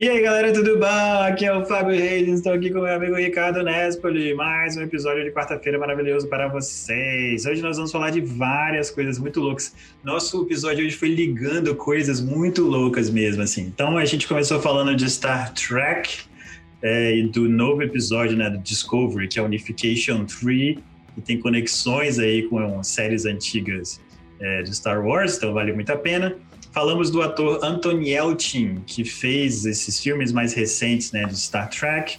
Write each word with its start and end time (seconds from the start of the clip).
E 0.00 0.08
aí 0.08 0.20
galera, 0.20 0.52
tudo 0.52 0.76
bom? 0.76 1.22
Aqui 1.22 1.44
é 1.44 1.56
o 1.56 1.64
Fábio 1.64 1.94
Reis, 1.94 2.28
estou 2.28 2.52
aqui 2.52 2.68
com 2.68 2.80
meu 2.80 2.92
amigo 2.92 3.14
Ricardo 3.14 3.62
Nespoli, 3.62 4.34
mais 4.34 4.76
um 4.76 4.82
episódio 4.82 5.22
de 5.22 5.30
quarta-feira 5.30 5.78
maravilhoso 5.78 6.26
para 6.26 6.48
vocês. 6.48 7.46
Hoje 7.46 7.62
nós 7.62 7.76
vamos 7.76 7.92
falar 7.92 8.10
de 8.10 8.20
várias 8.20 8.90
coisas 8.90 9.20
muito 9.20 9.38
loucas. 9.40 9.72
Nosso 10.02 10.42
episódio 10.42 10.84
hoje 10.84 10.96
foi 10.96 11.10
ligando 11.10 11.76
coisas 11.76 12.20
muito 12.20 12.64
loucas 12.64 13.08
mesmo, 13.08 13.42
assim. 13.42 13.62
Então 13.72 13.96
a 13.96 14.04
gente 14.04 14.26
começou 14.26 14.60
falando 14.60 14.96
de 14.96 15.08
Star 15.08 15.54
Trek 15.54 16.22
é, 16.82 17.16
e 17.16 17.28
do 17.28 17.48
novo 17.48 17.80
episódio 17.80 18.36
né, 18.36 18.50
do 18.50 18.58
Discovery, 18.58 19.28
que 19.28 19.38
é 19.38 19.42
Unification 19.42 20.24
3, 20.24 20.76
e 21.16 21.20
tem 21.24 21.38
conexões 21.38 22.18
aí 22.18 22.42
com 22.48 22.82
séries 22.82 23.26
antigas 23.26 24.00
é, 24.40 24.62
de 24.62 24.74
Star 24.74 25.06
Wars, 25.06 25.36
então 25.36 25.54
vale 25.54 25.72
muito 25.72 25.90
a 25.92 25.96
pena. 25.96 26.36
Falamos 26.74 27.08
do 27.08 27.22
ator 27.22 27.64
Anthony 27.64 28.10
Yelchin, 28.10 28.80
que 28.84 29.04
fez 29.04 29.64
esses 29.64 30.00
filmes 30.00 30.32
mais 30.32 30.52
recentes 30.54 31.12
né, 31.12 31.24
de 31.24 31.38
Star 31.38 31.70
Trek. 31.70 32.16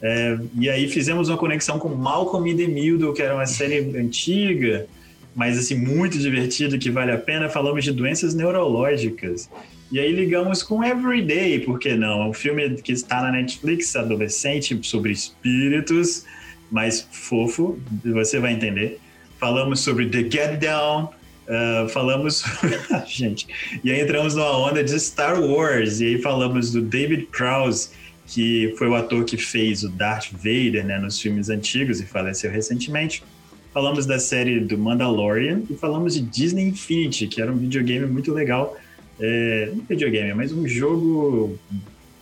É, 0.00 0.38
e 0.56 0.70
aí 0.70 0.88
fizemos 0.88 1.28
uma 1.28 1.36
conexão 1.36 1.76
com 1.76 1.88
Malcolm 1.88 2.48
in 2.48 2.56
the 2.56 2.68
Middle, 2.68 3.12
que 3.12 3.20
era 3.20 3.34
uma 3.34 3.46
série 3.46 3.80
antiga, 3.98 4.86
mas 5.34 5.58
assim 5.58 5.74
muito 5.74 6.18
divertida, 6.20 6.78
que 6.78 6.88
vale 6.88 7.10
a 7.10 7.18
pena. 7.18 7.48
Falamos 7.48 7.82
de 7.82 7.90
doenças 7.90 8.32
neurológicas. 8.32 9.50
E 9.90 9.98
aí 9.98 10.12
ligamos 10.12 10.62
com 10.62 10.84
Everyday, 10.84 11.58
por 11.58 11.80
que 11.80 11.96
não? 11.96 12.22
É 12.22 12.26
um 12.28 12.32
filme 12.32 12.76
que 12.76 12.92
está 12.92 13.20
na 13.20 13.32
Netflix, 13.32 13.96
adolescente, 13.96 14.78
sobre 14.82 15.10
espíritos, 15.10 16.24
mais 16.70 17.08
fofo, 17.10 17.76
você 18.04 18.38
vai 18.38 18.52
entender. 18.52 19.00
Falamos 19.40 19.80
sobre 19.80 20.08
The 20.08 20.30
Get 20.30 20.60
Down, 20.60 21.08
Uh, 21.46 21.88
falamos, 21.90 22.42
gente, 23.06 23.46
e 23.84 23.90
aí 23.92 24.00
entramos 24.00 24.34
numa 24.34 24.58
onda 24.58 24.82
de 24.82 24.98
Star 24.98 25.40
Wars, 25.40 26.00
e 26.00 26.06
aí 26.06 26.22
falamos 26.22 26.72
do 26.72 26.82
David 26.82 27.28
Prowse, 27.30 27.90
que 28.26 28.74
foi 28.76 28.88
o 28.88 28.96
ator 28.96 29.24
que 29.24 29.36
fez 29.36 29.84
o 29.84 29.88
Darth 29.88 30.32
Vader 30.32 30.84
né, 30.84 30.98
nos 30.98 31.20
filmes 31.20 31.48
antigos 31.48 32.00
e 32.00 32.06
faleceu 32.06 32.50
recentemente. 32.50 33.22
Falamos 33.72 34.06
da 34.06 34.18
série 34.18 34.58
do 34.58 34.76
Mandalorian 34.76 35.62
e 35.70 35.74
falamos 35.74 36.14
de 36.14 36.22
Disney 36.22 36.64
Infinity, 36.68 37.28
que 37.28 37.40
era 37.40 37.52
um 37.52 37.56
videogame 37.56 38.06
muito 38.06 38.32
legal. 38.32 38.76
É, 39.20 39.70
não 39.74 39.84
videogame, 39.84 40.34
mas 40.34 40.50
um 40.50 40.66
jogo, 40.66 41.58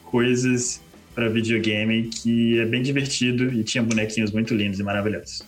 coisas 0.05 0.83
para 1.15 1.29
videogame 1.29 2.05
que 2.05 2.59
é 2.59 2.67
bem 2.67 2.83
divertido 2.83 3.53
e 3.53 3.63
tinha 3.63 3.83
bonequinhos 3.83 4.33
muito 4.33 4.53
lindos 4.55 4.81
e 4.81 4.83
maravilhosos. 4.83 5.43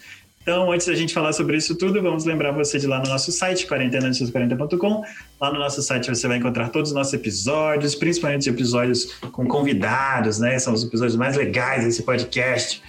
Então, 0.47 0.71
antes 0.71 0.87
da 0.87 0.95
gente 0.95 1.13
falar 1.13 1.33
sobre 1.33 1.57
isso 1.57 1.75
tudo, 1.75 2.01
vamos 2.01 2.25
lembrar 2.25 2.53
você 2.53 2.79
de 2.79 2.87
ir 2.87 2.89
lá 2.89 3.01
no 3.01 3.09
nosso 3.09 3.33
site, 3.33 3.67
quarentenaantes40.com. 3.67 5.03
Lá 5.41 5.53
no 5.53 5.59
nosso 5.59 5.83
site 5.83 6.09
você 6.09 6.29
vai 6.29 6.37
encontrar 6.37 6.69
todos 6.69 6.93
os 6.93 6.95
nossos 6.95 7.13
episódios, 7.15 7.97
principalmente 7.97 8.49
episódios 8.49 9.13
com 9.33 9.45
convidados, 9.49 10.39
né? 10.39 10.57
São 10.61 10.73
os 10.73 10.85
episódios 10.85 11.17
mais 11.17 11.37
legais 11.37 11.85
desse 11.85 12.05
podcast. 12.05 12.81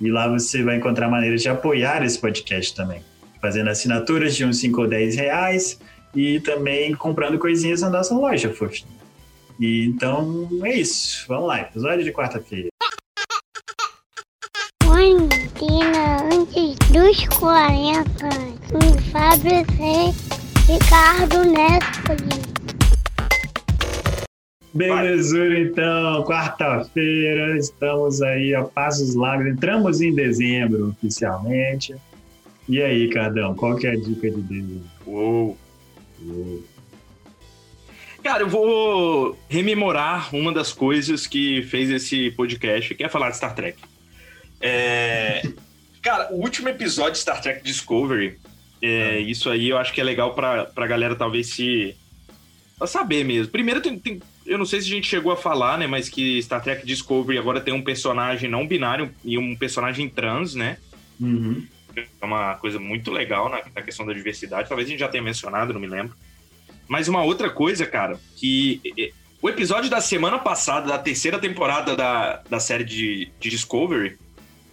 E 0.00 0.10
lá 0.10 0.26
você 0.26 0.64
vai 0.64 0.78
encontrar 0.78 1.08
maneiras 1.08 1.40
de 1.40 1.48
apoiar 1.48 2.04
esse 2.04 2.18
podcast 2.18 2.74
também. 2.74 3.00
Fazendo 3.40 3.70
assinaturas 3.70 4.34
de 4.34 4.44
uns 4.44 4.58
5 4.58 4.80
ou 4.80 4.88
10 4.88 5.14
reais 5.14 5.78
e 6.16 6.40
também 6.40 6.96
comprando 6.96 7.38
coisinhas 7.38 7.82
na 7.82 7.90
nossa 7.90 8.12
loja, 8.12 8.52
fofinho. 8.52 8.90
E 9.60 9.86
então 9.86 10.48
é 10.64 10.74
isso. 10.74 11.24
Vamos 11.28 11.46
lá, 11.46 11.60
episódio 11.60 12.02
de 12.02 12.12
quarta-feira. 12.12 12.70
Quarentena 14.82 16.03
antes 16.44 16.76
dos 16.90 17.28
40. 17.38 18.04
Com 18.70 18.98
Fábio 19.10 19.64
C. 19.76 20.72
Ricardo 20.72 21.44
Nespoli. 21.44 22.44
Belezura, 24.74 25.60
então, 25.60 26.24
quarta-feira, 26.24 27.56
estamos 27.56 28.20
aí 28.20 28.54
a 28.54 28.64
passos 28.64 29.14
largos, 29.14 29.46
entramos 29.46 30.00
em 30.00 30.12
dezembro 30.12 30.88
oficialmente. 30.88 31.94
E 32.68 32.82
aí, 32.82 33.08
Cardão, 33.08 33.54
qual 33.54 33.76
que 33.76 33.86
é 33.86 33.92
a 33.92 33.96
dica 33.96 34.30
de 34.30 34.40
dezembro? 34.40 34.82
Uou. 35.06 35.56
Uou. 36.26 36.64
Cara, 38.22 38.42
eu 38.42 38.48
vou 38.48 39.38
rememorar 39.48 40.34
uma 40.34 40.52
das 40.52 40.72
coisas 40.72 41.26
que 41.26 41.62
fez 41.62 41.90
esse 41.90 42.30
podcast, 42.32 42.94
que 42.94 43.04
é 43.04 43.08
falar 43.08 43.30
de 43.30 43.36
Star 43.36 43.54
Trek. 43.54 43.78
É... 44.60 45.42
Cara, 46.04 46.28
o 46.30 46.36
último 46.36 46.68
episódio 46.68 47.12
de 47.12 47.20
Star 47.20 47.40
Trek 47.40 47.64
Discovery, 47.64 48.38
é, 48.82 49.18
isso 49.20 49.48
aí 49.48 49.70
eu 49.70 49.78
acho 49.78 49.90
que 49.90 50.02
é 50.02 50.04
legal 50.04 50.34
pra, 50.34 50.66
pra 50.66 50.86
galera 50.86 51.16
talvez 51.16 51.46
se. 51.46 51.96
Pra 52.76 52.86
saber 52.86 53.24
mesmo. 53.24 53.50
Primeiro, 53.50 53.80
tem, 53.80 53.98
tem, 53.98 54.20
eu 54.44 54.58
não 54.58 54.66
sei 54.66 54.82
se 54.82 54.88
a 54.88 54.90
gente 54.90 55.08
chegou 55.08 55.32
a 55.32 55.36
falar, 55.36 55.78
né? 55.78 55.86
Mas 55.86 56.10
que 56.10 56.42
Star 56.42 56.62
Trek 56.62 56.84
Discovery 56.84 57.38
agora 57.38 57.58
tem 57.58 57.72
um 57.72 57.80
personagem 57.80 58.50
não 58.50 58.66
binário 58.66 59.10
e 59.24 59.38
um 59.38 59.56
personagem 59.56 60.06
trans, 60.06 60.54
né? 60.54 60.76
Uhum. 61.18 61.66
É 61.96 62.06
uma 62.22 62.56
coisa 62.56 62.78
muito 62.78 63.10
legal 63.10 63.48
na, 63.48 63.62
na 63.74 63.80
questão 63.80 64.04
da 64.04 64.12
diversidade. 64.12 64.68
Talvez 64.68 64.86
a 64.86 64.90
gente 64.90 65.00
já 65.00 65.08
tenha 65.08 65.22
mencionado, 65.22 65.72
não 65.72 65.80
me 65.80 65.86
lembro. 65.86 66.14
Mas 66.86 67.08
uma 67.08 67.22
outra 67.22 67.48
coisa, 67.48 67.86
cara, 67.86 68.20
que 68.36 68.78
o 69.40 69.48
episódio 69.48 69.88
da 69.88 70.02
semana 70.02 70.38
passada, 70.38 70.86
da 70.86 70.98
terceira 70.98 71.38
temporada 71.38 71.96
da, 71.96 72.42
da 72.50 72.60
série 72.60 72.84
de, 72.84 73.30
de 73.40 73.48
Discovery, 73.48 74.18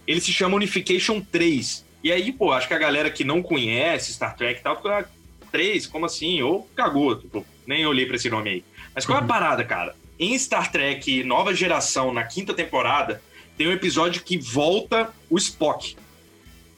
ele 0.06 0.20
se 0.20 0.32
chama 0.32 0.56
Unification 0.56 1.20
3. 1.20 1.84
E 2.02 2.10
aí, 2.10 2.32
pô, 2.32 2.52
acho 2.52 2.66
que 2.66 2.74
a 2.74 2.78
galera 2.78 3.10
que 3.10 3.24
não 3.24 3.42
conhece 3.42 4.12
Star 4.12 4.36
Trek 4.36 4.60
e 4.60 4.62
tal, 4.62 4.76
fica, 4.76 5.08
3, 5.52 5.86
como 5.86 6.06
assim? 6.06 6.42
Ou 6.42 6.68
cagou, 6.74 7.16
tipo, 7.16 7.46
nem 7.66 7.86
olhei 7.86 8.06
pra 8.06 8.16
esse 8.16 8.28
nome 8.28 8.50
aí. 8.50 8.64
Mas 8.94 9.06
qual 9.06 9.18
é 9.18 9.22
a 9.22 9.24
parada, 9.24 9.64
cara? 9.64 9.94
Em 10.18 10.36
Star 10.38 10.72
Trek 10.72 11.22
Nova 11.22 11.54
Geração, 11.54 12.12
na 12.12 12.24
quinta 12.24 12.52
temporada, 12.52 13.22
tem 13.56 13.68
um 13.68 13.72
episódio 13.72 14.22
que 14.22 14.36
volta 14.38 15.12
o 15.30 15.38
Spock. 15.38 15.96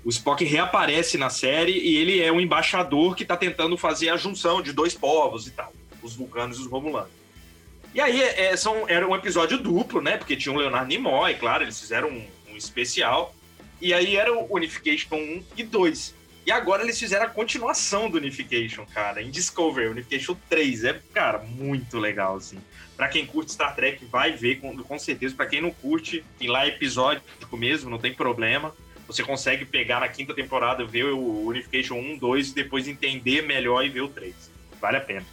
O 0.05 0.11
Spock 0.11 0.45
reaparece 0.45 1.17
na 1.17 1.31
série 1.31 1.73
e 1.73 1.97
ele 1.97 2.21
é 2.21 2.31
um 2.31 2.41
embaixador 2.41 3.17
que 3.17 3.25
tá 3.25 3.37
tentando 3.37 3.77
fazer 3.79 4.11
a 4.11 4.17
junção 4.17 4.61
de 4.61 4.73
dois 4.73 4.93
povos 4.95 5.47
e 5.47 5.51
tal, 5.51 5.73
os 6.03 6.15
vulcanos 6.15 6.59
e 6.59 6.61
os 6.61 6.67
romulanos. 6.67 7.11
E 7.95 8.01
aí 8.01 8.21
é, 8.21 8.55
são, 8.57 8.89
era 8.89 9.09
um 9.09 9.15
episódio 9.15 9.57
duplo, 9.57 10.03
né? 10.03 10.17
Porque 10.17 10.37
tinha 10.37 10.55
o 10.55 10.59
Leonardo 10.59 10.89
Nimoy, 10.89 11.35
claro, 11.37 11.63
eles 11.63 11.81
fizeram 11.81 12.09
um, 12.09 12.27
um 12.55 12.57
especial. 12.57 13.35
E 13.81 13.93
aí 13.93 14.17
era 14.17 14.33
o 14.33 14.47
Unification 14.55 15.17
1 15.17 15.43
e 15.57 15.63
2. 15.63 16.15
E 16.47 16.53
agora 16.53 16.83
eles 16.83 16.99
fizeram 16.99 17.25
a 17.25 17.29
continuação 17.29 18.11
do 18.11 18.19
Unification, 18.19 18.85
cara, 18.87 19.23
em 19.23 19.31
Discovery, 19.31 19.89
Unification 19.89 20.37
3. 20.49 20.85
É, 20.85 21.01
cara, 21.13 21.39
muito 21.39 21.99
legal, 21.99 22.37
assim. 22.37 22.59
Pra 22.97 23.09
quem 23.09 23.27
curte 23.27 23.53
Star 23.53 23.75
Trek, 23.75 24.05
vai 24.07 24.33
ver, 24.33 24.61
com, 24.61 24.77
com 24.77 24.99
certeza. 24.99 25.35
Pra 25.35 25.47
quem 25.47 25.61
não 25.61 25.71
curte, 25.71 26.25
tem 26.39 26.49
lá 26.49 26.67
episódico 26.67 27.57
mesmo, 27.57 27.91
não 27.91 27.99
tem 27.99 28.13
problema. 28.13 28.75
Você 29.07 29.23
consegue 29.23 29.65
pegar 29.65 30.01
na 30.01 30.09
quinta 30.09 30.35
temporada, 30.35 30.85
ver 30.85 31.07
o 31.07 31.47
Unification 31.47 31.97
1, 31.97 32.19
2 32.19 32.51
e 32.51 32.55
depois 32.55 32.89
entender 32.89 33.43
melhor 33.43 33.85
e 33.85 33.89
ver 33.89 34.03
o 34.03 34.09
3. 34.09 34.35
Vale 34.81 34.99
a 34.99 35.01
pena. 35.01 35.27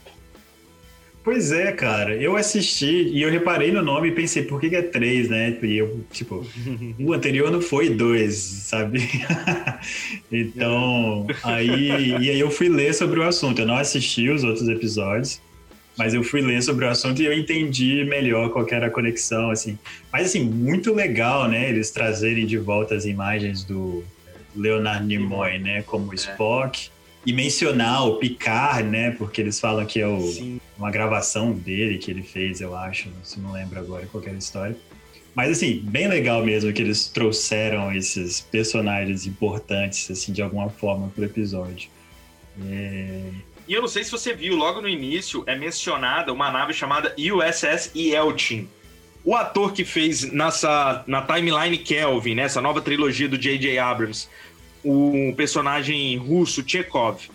Pois 1.23 1.51
é, 1.51 1.71
cara. 1.71 2.15
Eu 2.15 2.35
assisti 2.35 3.09
e 3.09 3.21
eu 3.21 3.29
reparei 3.29 3.71
no 3.71 3.83
nome 3.83 4.09
e 4.09 4.11
pensei, 4.11 4.43
por 4.43 4.59
que, 4.59 4.69
que 4.69 4.75
é 4.75 4.81
três, 4.81 5.29
né? 5.29 5.55
E 5.61 5.77
eu, 5.77 6.03
tipo, 6.11 6.45
o 6.99 7.13
anterior 7.13 7.51
não 7.51 7.61
foi 7.61 7.89
dois, 7.89 8.35
sabe? 8.35 9.01
então, 10.31 11.27
aí, 11.43 12.15
e 12.19 12.29
aí 12.29 12.39
eu 12.39 12.49
fui 12.49 12.69
ler 12.69 12.93
sobre 12.93 13.19
o 13.19 13.23
assunto. 13.23 13.59
Eu 13.59 13.67
não 13.67 13.77
assisti 13.77 14.29
os 14.29 14.43
outros 14.43 14.67
episódios, 14.67 15.39
mas 15.95 16.15
eu 16.15 16.23
fui 16.23 16.41
ler 16.41 16.63
sobre 16.63 16.85
o 16.85 16.89
assunto 16.89 17.21
e 17.21 17.25
eu 17.25 17.33
entendi 17.33 18.03
melhor 18.03 18.49
qual 18.49 18.65
era 18.71 18.87
a 18.87 18.89
conexão, 18.89 19.51
assim. 19.51 19.77
Mas, 20.11 20.27
assim, 20.27 20.43
muito 20.43 20.91
legal, 20.91 21.47
né? 21.47 21.69
Eles 21.69 21.91
trazerem 21.91 22.47
de 22.47 22.57
volta 22.57 22.95
as 22.95 23.05
imagens 23.05 23.63
do 23.63 24.03
Leonard 24.55 25.05
Nimoy, 25.05 25.59
né? 25.59 25.83
Como 25.83 26.11
Spock 26.15 26.89
e 27.25 27.31
mencionar 27.31 28.07
o 28.07 28.15
Picard, 28.15 28.89
né? 28.89 29.11
Porque 29.11 29.41
eles 29.41 29.59
falam 29.59 29.85
que 29.85 29.99
é 29.99 30.07
o, 30.07 30.59
uma 30.81 30.91
gravação 30.91 31.53
dele 31.53 31.99
que 31.99 32.09
ele 32.09 32.23
fez, 32.23 32.59
eu 32.59 32.75
acho. 32.75 33.09
Se 33.23 33.39
não 33.39 33.51
lembro 33.51 33.79
agora 33.79 34.05
qualquer 34.07 34.33
história. 34.33 34.75
Mas 35.35 35.51
assim, 35.51 35.79
bem 35.83 36.07
legal 36.07 36.43
mesmo 36.43 36.73
que 36.73 36.81
eles 36.81 37.07
trouxeram 37.07 37.93
esses 37.93 38.41
personagens 38.41 39.25
importantes, 39.27 40.09
assim, 40.09 40.33
de 40.33 40.41
alguma 40.41 40.69
forma 40.69 41.09
pro 41.15 41.23
episódio. 41.23 41.89
É... 42.67 43.21
E 43.67 43.73
eu 43.73 43.81
não 43.81 43.87
sei 43.87 44.03
se 44.03 44.11
você 44.11 44.33
viu, 44.33 44.55
logo 44.55 44.81
no 44.81 44.89
início 44.89 45.43
é 45.45 45.55
mencionada 45.55 46.33
uma 46.33 46.51
nave 46.51 46.73
chamada 46.73 47.15
USS 47.17 47.91
Yelchin. 47.95 48.67
O 49.23 49.35
ator 49.35 49.71
que 49.71 49.85
fez 49.85 50.23
nessa, 50.31 51.03
na 51.05 51.21
timeline 51.21 51.77
Kelvin, 51.77 52.33
nessa 52.33 52.59
nova 52.59 52.81
trilogia 52.81 53.29
do 53.29 53.37
J.J. 53.37 53.77
Abrams, 53.77 54.27
o 54.83 55.31
personagem 55.37 56.17
russo 56.17 56.63
Chekhov, 56.67 57.29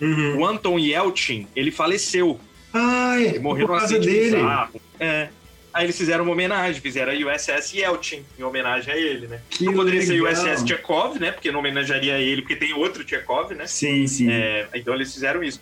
uhum. 0.00 0.38
o 0.38 0.46
Anton 0.46 0.78
Yelchin, 0.78 1.46
ele 1.56 1.70
faleceu. 1.70 2.38
Ai, 2.72 3.26
ele 3.26 3.38
morreu 3.38 3.66
por 3.66 3.78
causa 3.78 3.98
dele. 3.98 4.36
É. 4.98 5.28
Aí 5.72 5.86
eles 5.86 5.96
fizeram 5.96 6.24
uma 6.24 6.32
homenagem, 6.32 6.80
fizeram 6.80 7.12
a 7.12 7.14
USS 7.14 7.74
Yelchin 7.76 8.24
em 8.38 8.42
homenagem 8.42 8.92
a 8.92 8.96
ele, 8.96 9.28
né? 9.28 9.40
Que 9.48 9.64
Não 9.64 9.74
poderia 9.74 10.00
legal. 10.00 10.34
ser 10.34 10.52
USS 10.52 10.66
Chekhov, 10.66 11.18
né? 11.20 11.30
Porque 11.30 11.52
não 11.52 11.60
homenagearia 11.60 12.18
ele, 12.18 12.42
porque 12.42 12.56
tem 12.56 12.72
outro 12.74 13.06
Chekhov, 13.08 13.52
né? 13.54 13.66
Sim, 13.66 14.06
sim. 14.06 14.30
É, 14.30 14.68
então 14.74 14.92
eles 14.94 15.12
fizeram 15.14 15.44
isso. 15.44 15.60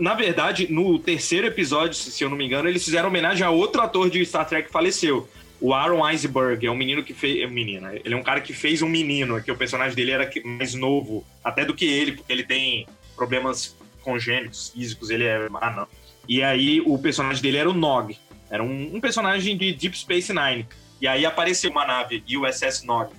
Na 0.00 0.14
verdade, 0.14 0.66
no 0.70 0.98
terceiro 0.98 1.46
episódio, 1.46 1.94
se 1.94 2.22
eu 2.22 2.28
não 2.28 2.36
me 2.36 2.44
engano, 2.44 2.68
eles 2.68 2.84
fizeram 2.84 3.08
homenagem 3.08 3.46
a 3.46 3.50
outro 3.50 3.80
ator 3.80 4.10
de 4.10 4.24
Star 4.26 4.48
Trek 4.48 4.66
que 4.66 4.72
faleceu. 4.72 5.28
O 5.60 5.74
Aaron 5.74 6.04
Iceberg 6.04 6.66
é 6.66 6.70
um 6.70 6.76
menino 6.76 7.02
que 7.02 7.14
fez. 7.14 7.42
É 7.42 7.46
um 7.46 7.50
menino, 7.50 7.82
né? 7.82 8.00
ele 8.04 8.14
é 8.14 8.16
um 8.16 8.22
cara 8.22 8.40
que 8.40 8.52
fez 8.52 8.82
um 8.82 8.88
menino, 8.88 9.40
que 9.42 9.52
o 9.52 9.56
personagem 9.56 9.94
dele 9.94 10.10
era 10.10 10.30
mais 10.44 10.74
novo, 10.74 11.24
até 11.44 11.64
do 11.64 11.74
que 11.74 11.84
ele, 11.84 12.12
porque 12.12 12.32
ele 12.32 12.42
tem 12.42 12.86
problemas 13.14 13.76
congênitos, 14.02 14.70
físicos, 14.74 15.10
ele 15.10 15.24
é. 15.24 15.48
Ah, 15.60 15.70
não. 15.70 15.86
E 16.28 16.42
aí 16.42 16.80
o 16.80 16.98
personagem 16.98 17.42
dele 17.42 17.56
era 17.56 17.68
o 17.68 17.74
Nog. 17.74 18.16
Era 18.50 18.62
um, 18.62 18.96
um 18.96 19.00
personagem 19.00 19.56
de 19.56 19.72
Deep 19.72 19.96
Space 19.98 20.32
Nine. 20.32 20.66
E 21.00 21.06
aí 21.06 21.24
apareceu 21.24 21.70
uma 21.70 21.86
nave, 21.86 22.22
USS 22.28 22.84
Nog. 22.84 23.10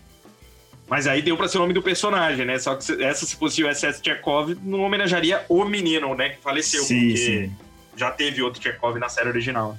Mas 0.89 1.07
aí 1.07 1.21
deu 1.21 1.38
pra 1.38 1.48
ser 1.48 1.57
o 1.57 1.62
nome 1.62 1.74
do 1.74 1.81
personagem, 1.81 2.45
né? 2.45 2.59
Só 2.59 2.75
que 2.75 3.01
essa, 3.01 3.25
se 3.25 3.36
fosse 3.38 3.63
o 3.63 3.69
USS 3.69 4.01
Chekhov, 4.03 4.57
não 4.62 4.81
homenagearia 4.81 5.45
o 5.48 5.63
menino, 5.63 6.13
né? 6.15 6.30
Que 6.30 6.42
faleceu. 6.42 6.83
Sim, 6.83 7.07
porque 7.07 7.18
sim. 7.18 7.51
já 7.95 8.12
teve 8.12 8.42
outro 8.42 8.62
Chekhov 8.62 9.00
na 9.00 9.07
série 9.07 9.30
original. 9.30 9.77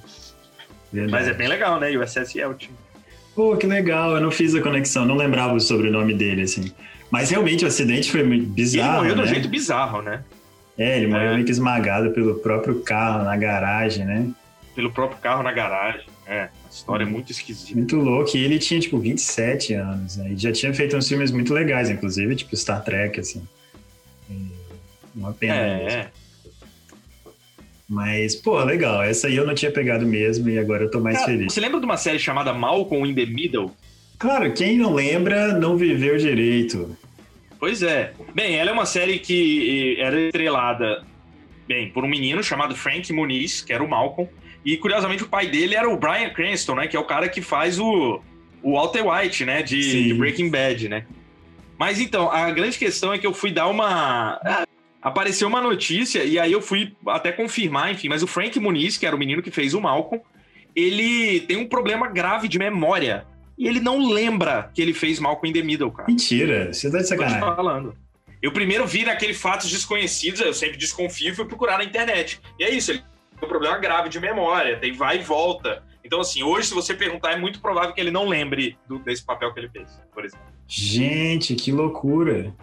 Verdade. 0.91 1.11
Mas 1.11 1.27
é 1.27 1.33
bem 1.33 1.47
legal, 1.47 1.79
né? 1.79 1.95
USS 1.95 2.35
Yeltsin. 2.35 2.71
Pô, 3.35 3.55
que 3.57 3.65
legal, 3.65 4.15
eu 4.15 4.21
não 4.21 4.31
fiz 4.31 4.53
a 4.55 4.61
conexão, 4.61 5.05
não 5.05 5.15
lembrava 5.15 5.53
o 5.53 5.59
sobrenome 5.59 6.13
dele, 6.13 6.43
assim. 6.43 6.71
Mas 7.09 7.29
realmente 7.29 7.63
o 7.63 7.67
acidente 7.67 8.11
foi 8.11 8.21
E 8.21 8.23
ele 8.23 8.45
bizarro. 8.45 8.97
morreu 8.97 9.15
de 9.15 9.21
um 9.21 9.25
né? 9.25 9.29
jeito 9.29 9.47
bizarro, 9.47 10.01
né? 10.01 10.23
É, 10.77 10.97
ele 10.97 11.07
morreu 11.07 11.29
É. 11.29 11.33
meio 11.33 11.45
que 11.45 11.51
esmagado 11.51 12.11
pelo 12.11 12.35
próprio 12.35 12.81
carro 12.81 13.23
na 13.23 13.35
garagem, 13.37 14.05
né? 14.05 14.27
Pelo 14.75 14.91
próprio 14.91 15.19
carro 15.21 15.43
na 15.43 15.51
garagem. 15.51 16.01
É, 16.25 16.43
a 16.43 16.49
história 16.71 17.03
é 17.03 17.07
muito 17.07 17.31
esquisita. 17.31 17.75
Muito 17.77 17.95
louco. 17.97 18.35
E 18.35 18.43
ele 18.43 18.57
tinha, 18.57 18.79
tipo, 18.79 18.97
27 18.97 19.73
anos, 19.75 20.17
né? 20.17 20.31
E 20.31 20.37
já 20.37 20.51
tinha 20.51 20.73
feito 20.73 20.95
uns 20.97 21.07
filmes 21.07 21.31
muito 21.31 21.53
legais, 21.53 21.89
inclusive, 21.89 22.35
tipo 22.35 22.55
Star 22.57 22.83
Trek, 22.83 23.19
assim. 23.19 23.43
E 24.29 24.47
Uma 25.15 25.31
pena. 25.33 25.53
mesmo. 25.53 25.89
É, 25.89 25.93
é. 25.93 26.07
Mas, 27.87 28.35
pô, 28.35 28.63
legal. 28.63 29.03
Essa 29.03 29.27
aí 29.27 29.35
eu 29.35 29.45
não 29.45 29.53
tinha 29.53 29.71
pegado 29.71 30.05
mesmo 30.05 30.49
e 30.49 30.57
agora 30.57 30.83
eu 30.85 30.89
tô 30.91 30.99
mais 30.99 31.17
Cara, 31.19 31.31
feliz. 31.31 31.53
você 31.53 31.59
lembra 31.59 31.79
de 31.79 31.85
uma 31.85 31.97
série 31.97 32.17
chamada 32.17 32.53
Malcolm 32.53 33.05
in 33.09 33.13
the 33.13 33.25
Middle? 33.25 33.71
Claro, 34.17 34.51
quem 34.53 34.77
não 34.77 34.93
lembra 34.93 35.53
não 35.59 35.75
viveu 35.77 36.17
direito. 36.17 36.95
Pois 37.63 37.81
é. 37.81 38.11
Bem, 38.35 38.57
ela 38.57 38.71
é 38.71 38.73
uma 38.73 38.85
série 38.85 39.19
que 39.19 39.95
era 39.97 40.19
estrelada, 40.19 41.01
bem, 41.65 41.89
por 41.89 42.03
um 42.03 42.09
menino 42.09 42.43
chamado 42.43 42.75
Frank 42.75 43.13
Muniz, 43.13 43.61
que 43.61 43.71
era 43.71 43.81
o 43.81 43.89
Malcolm. 43.89 44.29
E, 44.65 44.75
curiosamente, 44.75 45.23
o 45.23 45.29
pai 45.29 45.47
dele 45.47 45.73
era 45.73 45.89
o 45.89 45.95
Brian 45.95 46.29
Cranston, 46.31 46.75
né? 46.75 46.87
Que 46.89 46.97
é 46.97 46.99
o 46.99 47.05
cara 47.05 47.29
que 47.29 47.41
faz 47.41 47.79
o, 47.79 48.21
o 48.61 48.73
Walter 48.73 49.07
White, 49.07 49.45
né? 49.45 49.63
De, 49.63 50.09
de 50.09 50.13
Breaking 50.13 50.49
Bad, 50.49 50.89
né? 50.89 51.05
Mas, 51.79 52.01
então, 52.01 52.29
a 52.29 52.51
grande 52.51 52.77
questão 52.77 53.13
é 53.13 53.17
que 53.17 53.25
eu 53.25 53.33
fui 53.33 53.49
dar 53.49 53.69
uma... 53.69 54.41
ah, 54.43 54.67
Apareceu 55.01 55.47
uma 55.47 55.61
notícia 55.61 56.21
e 56.25 56.37
aí 56.37 56.51
eu 56.51 56.61
fui 56.61 56.91
até 57.07 57.31
confirmar, 57.31 57.93
enfim. 57.93 58.09
Mas 58.09 58.21
o 58.21 58.27
Frank 58.27 58.59
Muniz, 58.59 58.97
que 58.97 59.05
era 59.05 59.15
o 59.15 59.19
menino 59.19 59.41
que 59.41 59.51
fez 59.51 59.73
o 59.73 59.79
Malcolm, 59.79 60.21
ele 60.75 61.39
tem 61.39 61.55
um 61.55 61.65
problema 61.65 62.09
grave 62.09 62.49
de 62.49 62.59
memória. 62.59 63.25
E 63.57 63.67
ele 63.67 63.79
não 63.79 64.09
lembra 64.11 64.69
que 64.73 64.81
ele 64.81 64.93
fez 64.93 65.19
Malcolm 65.19 65.49
in 65.49 65.53
the 65.53 65.61
Middle, 65.65 65.91
cara. 65.91 66.07
Mentira, 66.09 66.73
você 66.73 66.89
tá 66.91 66.97
de 66.97 67.03
Tô 67.03 67.03
te 67.03 67.09
sacanagem. 67.09 67.39
falando. 67.39 67.95
Eu 68.41 68.51
primeiro 68.51 68.85
vi 68.85 69.05
naquele 69.05 69.33
fatos 69.33 69.69
desconhecidos, 69.69 70.41
eu 70.41 70.53
sempre 70.53 70.77
desconfio 70.77 71.31
e 71.31 71.35
fui 71.35 71.45
procurar 71.45 71.77
na 71.77 71.83
internet. 71.83 72.41
E 72.59 72.63
é 72.63 72.69
isso, 72.69 72.91
ele 72.91 72.99
tem 72.99 73.45
um 73.45 73.47
problema 73.47 73.77
grave 73.77 74.09
de 74.09 74.19
memória, 74.19 74.77
tem 74.79 74.91
vai 74.93 75.19
e 75.19 75.23
volta. 75.23 75.83
Então, 76.03 76.19
assim, 76.19 76.43
hoje, 76.43 76.67
se 76.67 76.73
você 76.73 76.93
perguntar, 76.93 77.31
é 77.31 77.37
muito 77.37 77.61
provável 77.61 77.93
que 77.93 78.01
ele 78.01 78.11
não 78.11 78.27
lembre 78.27 78.77
do- 78.87 78.99
desse 78.99 79.23
papel 79.23 79.53
que 79.53 79.59
ele 79.61 79.69
fez, 79.69 79.87
por 80.13 80.25
exemplo. 80.25 80.45
Gente, 80.67 81.55
que 81.55 81.71
loucura. 81.71 82.53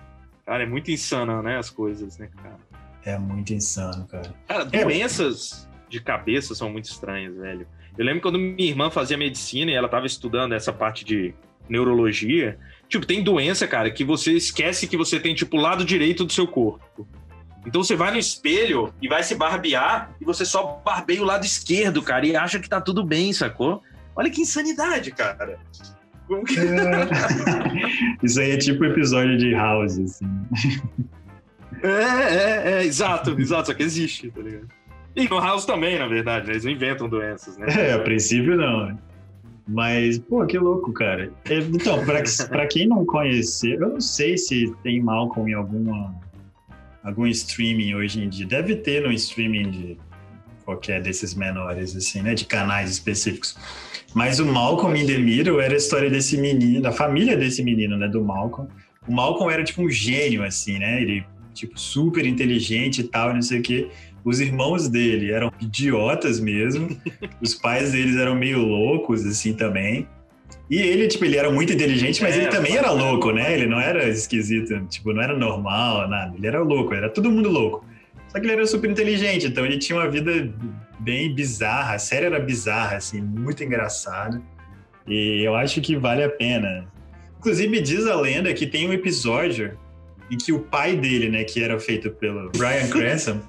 Cara, 0.45 0.65
é 0.65 0.67
muito 0.67 0.91
insano, 0.91 1.43
né, 1.43 1.57
as 1.57 1.71
coisas, 1.71 2.19
né, 2.19 2.29
cara? 2.43 2.59
É 3.05 3.17
muito 3.19 3.55
insano, 3.55 4.07
cara. 4.07 4.35
Cara, 4.47 4.69
É. 4.73 4.85
doenças 4.85 5.67
de 5.89 6.01
cabeça 6.01 6.55
são 6.55 6.69
muito 6.69 6.85
estranhas, 6.85 7.35
velho. 7.37 7.67
Eu 7.99 8.05
lembro 8.05 8.21
quando 8.21 8.39
minha 8.39 8.69
irmã 8.69 8.91
fazia 8.91 9.17
medicina 9.17 9.71
e 9.71 9.75
ela 9.75 9.89
tava 9.89 10.07
estudando 10.07 10.53
essa 10.53 10.73
parte 10.73 11.05
de 11.05 11.35
neurologia. 11.69 12.59
Tipo, 12.89 13.07
tem 13.07 13.23
doença, 13.23 13.67
cara, 13.67 13.91
que 13.91 14.05
você 14.05 14.33
esquece 14.33 14.87
que 14.87 14.97
você 14.97 15.21
tem, 15.21 15.35
tipo, 15.35 15.57
o 15.57 15.61
lado 15.61 15.85
direito 15.85 16.25
do 16.25 16.33
seu 16.33 16.47
corpo. 16.47 17.07
Então 17.67 17.83
você 17.83 17.95
vai 17.95 18.11
no 18.11 18.19
espelho 18.19 18.93
e 19.01 19.09
vai 19.09 19.23
se 19.23 19.35
barbear 19.35 20.11
e 20.21 20.25
você 20.25 20.45
só 20.45 20.81
barbeia 20.85 21.23
o 21.23 21.27
lado 21.27 21.45
esquerdo, 21.45 22.03
cara, 22.03 22.27
e 22.27 22.35
acha 22.35 22.59
que 22.59 22.69
tá 22.69 22.81
tudo 22.81 23.05
bem, 23.05 23.33
sacou? 23.33 23.83
Olha 24.17 24.31
que 24.31 24.41
insanidade, 24.41 25.11
cara. 25.11 25.59
Que... 26.47 26.57
Isso 28.25 28.41
aí 28.41 28.53
é 28.53 28.57
tipo 28.57 28.85
episódio 28.85 29.37
de 29.37 29.53
House, 29.53 29.99
assim. 29.99 30.27
É, 31.83 31.89
é, 31.89 32.73
é, 32.73 32.85
exato, 32.85 33.39
exato, 33.39 33.69
só 33.69 33.75
que 33.75 33.83
existe, 33.83 34.31
tá 34.31 34.41
ligado? 34.41 34.69
E 35.17 35.29
no 35.29 35.41
House 35.41 35.65
também, 35.65 35.99
na 35.99 36.07
verdade, 36.07 36.47
né? 36.47 36.53
eles 36.53 36.65
não 36.65 36.71
inventam 36.73 37.09
doenças, 37.09 37.57
né? 37.59 37.67
É, 37.69 37.93
a 37.93 37.99
princípio 37.99 38.57
não. 38.57 38.87
né? 38.87 38.99
Mas, 39.67 40.19
pô, 40.19 40.45
que 40.47 40.59
louco, 40.59 40.93
cara. 40.93 41.31
É, 41.45 41.59
Então, 41.59 42.05
pra, 42.05 42.23
pra 42.49 42.67
quem 42.67 42.87
não 42.89 43.05
conheceu, 43.05 43.81
eu 43.81 43.89
não 43.91 44.01
sei 44.01 44.37
se 44.37 44.73
tem 44.83 45.01
Malcolm 45.01 45.51
em 45.51 45.55
alguma, 45.55 46.15
algum 47.05 47.27
streaming 47.27 47.95
hoje 47.95 48.23
em 48.23 48.29
dia. 48.29 48.47
Deve 48.47 48.77
ter 48.77 49.03
no 49.03 49.13
streaming 49.13 49.71
de 49.71 49.97
qualquer 50.65 51.01
desses 51.03 51.35
menores, 51.35 51.95
assim, 51.97 52.23
né? 52.23 52.35
De 52.35 52.45
canais 52.47 52.91
específicos. 52.91 53.57
Mas 54.15 54.41
o 54.41 54.47
Malcolm 54.47 54.97
in 55.01 55.07
the 55.07 55.19
Middle 55.19 55.61
era 55.61 55.75
a 55.75 55.77
história 55.77 56.11
desse 56.11 56.37
menino, 56.37 56.83
da 56.83 56.91
família 56.93 57.37
desse 57.37 57.63
menino, 57.63 57.97
né? 57.97 58.09
Do 58.09 58.25
Malcolm. 58.25 58.69
O 59.07 59.13
Malcolm 59.13 59.53
era 59.53 59.63
tipo 59.63 59.83
um 59.83 59.89
gênio, 59.91 60.43
assim, 60.43 60.79
né? 60.79 61.01
Ele, 61.01 61.25
tipo, 61.55 61.79
super 61.79 62.27
inteligente 62.27 63.03
e 63.03 63.05
tal, 63.05 63.33
não 63.33 63.43
sei 63.43 63.61
o 63.61 63.63
quê. 63.63 63.89
Os 64.25 64.41
irmãos 64.41 64.89
dele 64.89 65.33
eram 65.33 65.53
idiotas 65.61 66.41
mesmo. 66.41 66.89
Os 67.41 67.55
pais 67.55 67.93
deles 67.93 68.17
eram 68.17 68.35
meio 68.35 68.59
loucos, 68.59 69.27
assim, 69.27 69.53
também. 69.53 70.07
E 70.69 70.79
ele, 70.79 71.09
tipo, 71.09 71.25
ele 71.25 71.37
era 71.37 71.51
muito 71.51 71.73
inteligente, 71.73 72.23
mas 72.23 72.37
É, 72.37 72.43
ele 72.43 72.49
também 72.49 72.77
era 72.77 72.91
louco, 72.93 73.33
né? 73.33 73.53
Ele 73.53 73.67
não 73.67 73.81
era 73.81 74.09
esquisito, 74.09 74.87
tipo, 74.89 75.13
não 75.13 75.23
era 75.23 75.37
normal, 75.37 76.09
nada. 76.09 76.33
Ele 76.37 76.47
era 76.47 76.63
louco, 76.63 76.95
era 76.95 77.09
todo 77.09 77.31
mundo 77.31 77.49
louco. 77.49 77.85
Só 78.29 78.39
que 78.39 78.47
ele 78.47 78.53
era 78.53 78.67
super 78.67 78.89
inteligente, 78.89 79.49
então 79.49 79.67
ele 79.67 79.79
tinha 79.79 79.99
uma 79.99 80.09
vida 80.09 80.49
bem 81.01 81.35
bizarra. 81.35 81.95
A 81.95 81.99
série 81.99 82.27
era 82.27 82.39
bizarra, 82.39 82.97
assim, 82.97 83.21
muito 83.21 83.65
engraçada. 83.65 84.41
E 85.09 85.43
eu 85.43 85.57
acho 85.57 85.81
que 85.81 85.97
vale 85.97 86.23
a 86.23 86.29
pena. 86.29 86.87
Inclusive, 87.39 87.81
diz 87.81 88.07
a 88.07 88.15
lenda 88.15 88.55
que 88.55 88.67
tem 88.67 88.89
um 88.89 88.93
episódio 88.93 89.77
em 90.31 90.39
que 90.39 90.53
o 90.53 90.61
pai 90.61 90.97
dele, 90.97 91.29
né, 91.29 91.43
que 91.43 91.61
era 91.61 91.81
feito 91.81 92.11
pelo 92.11 92.51
Brian 92.51 92.87
Cranston, 92.93 93.41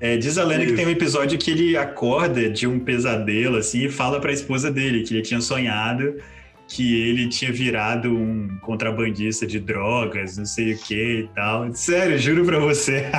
é, 0.00 0.16
diz 0.16 0.36
a 0.38 0.44
lenda 0.44 0.66
que 0.66 0.72
tem 0.74 0.86
um 0.86 0.90
episódio 0.90 1.38
que 1.38 1.50
ele 1.50 1.76
acorda 1.76 2.48
de 2.50 2.66
um 2.66 2.78
pesadelo, 2.78 3.56
assim, 3.56 3.86
e 3.86 3.90
fala 3.90 4.20
pra 4.20 4.32
esposa 4.32 4.70
dele 4.70 5.02
que 5.02 5.14
ele 5.14 5.22
tinha 5.22 5.40
sonhado 5.40 6.16
que 6.68 7.08
ele 7.08 7.28
tinha 7.28 7.52
virado 7.52 8.12
um 8.12 8.58
contrabandista 8.60 9.46
de 9.46 9.60
drogas, 9.60 10.36
não 10.36 10.44
sei 10.44 10.72
o 10.74 10.78
que 10.78 11.20
e 11.20 11.28
tal. 11.32 11.72
Sério, 11.72 12.18
juro 12.18 12.44
pra 12.44 12.58
você. 12.58 13.04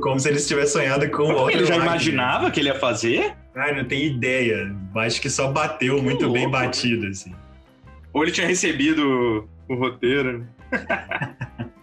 Como 0.00 0.18
se 0.18 0.30
ele 0.30 0.40
tivesse 0.40 0.72
sonhado 0.72 1.08
com 1.10 1.24
o 1.24 1.34
Walter 1.34 1.58
Ele 1.58 1.66
já 1.66 1.74
White. 1.74 1.86
imaginava 1.86 2.50
que 2.50 2.60
ele 2.60 2.70
ia 2.70 2.74
fazer? 2.74 3.34
Não 3.54 3.84
tenho 3.84 4.06
ideia. 4.06 4.74
Acho 4.96 5.20
que 5.20 5.28
só 5.30 5.52
bateu 5.52 5.96
Que 5.96 6.02
muito 6.02 6.30
bem 6.32 6.44
louco. 6.46 6.58
batido, 6.58 7.06
assim. 7.06 7.32
Ou 8.12 8.22
ele 8.22 8.32
tinha 8.32 8.46
recebido 8.46 9.46
o 9.68 9.74
roteiro? 9.74 10.46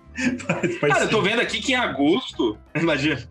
Pode 0.47 0.79
Cara, 0.79 1.03
eu 1.05 1.09
tô 1.09 1.21
vendo 1.21 1.41
aqui 1.41 1.59
que 1.61 1.73
em 1.73 1.75
agosto, 1.75 2.57
imagina, 2.75 3.21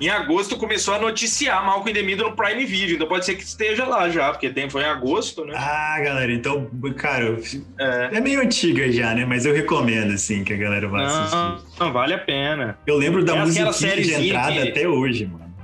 em 0.00 0.08
agosto 0.08 0.56
começou 0.56 0.94
a 0.94 0.98
noticiar 0.98 1.64
Malcolm 1.64 1.90
in 1.90 1.94
the 1.94 2.02
Middle 2.02 2.30
no 2.30 2.36
Prime 2.36 2.64
Video, 2.64 2.96
então 2.96 3.06
pode 3.06 3.24
ser 3.24 3.34
que 3.36 3.42
esteja 3.44 3.84
lá 3.84 4.08
já, 4.08 4.30
porque 4.30 4.48
tem, 4.50 4.68
foi 4.68 4.82
em 4.82 4.86
agosto, 4.86 5.44
né? 5.44 5.54
Ah, 5.56 6.00
galera, 6.02 6.32
então, 6.32 6.68
cara, 6.96 7.38
É. 7.78 8.16
é 8.16 8.20
meio 8.20 8.40
antiga 8.40 8.90
já, 8.90 9.14
né? 9.14 9.24
Mas 9.24 9.44
eu 9.46 9.54
recomendo, 9.54 10.12
assim, 10.12 10.42
que 10.42 10.52
a 10.52 10.56
galera 10.56 10.88
vá 10.88 10.98
Não, 10.98 11.04
assistir. 11.06 11.80
não, 11.80 11.92
vale 11.92 12.14
a 12.14 12.18
pena. 12.18 12.78
Eu 12.86 12.96
lembro 12.96 13.24
da 13.24 13.34
É 13.36 13.40
aquela 13.42 13.66
musiquinha 13.66 13.96
de 14.02 14.26
entrada 14.28 14.52
que- 14.52 14.68
até 14.68 14.88
hoje, 14.88 15.26
mano. 15.26 15.54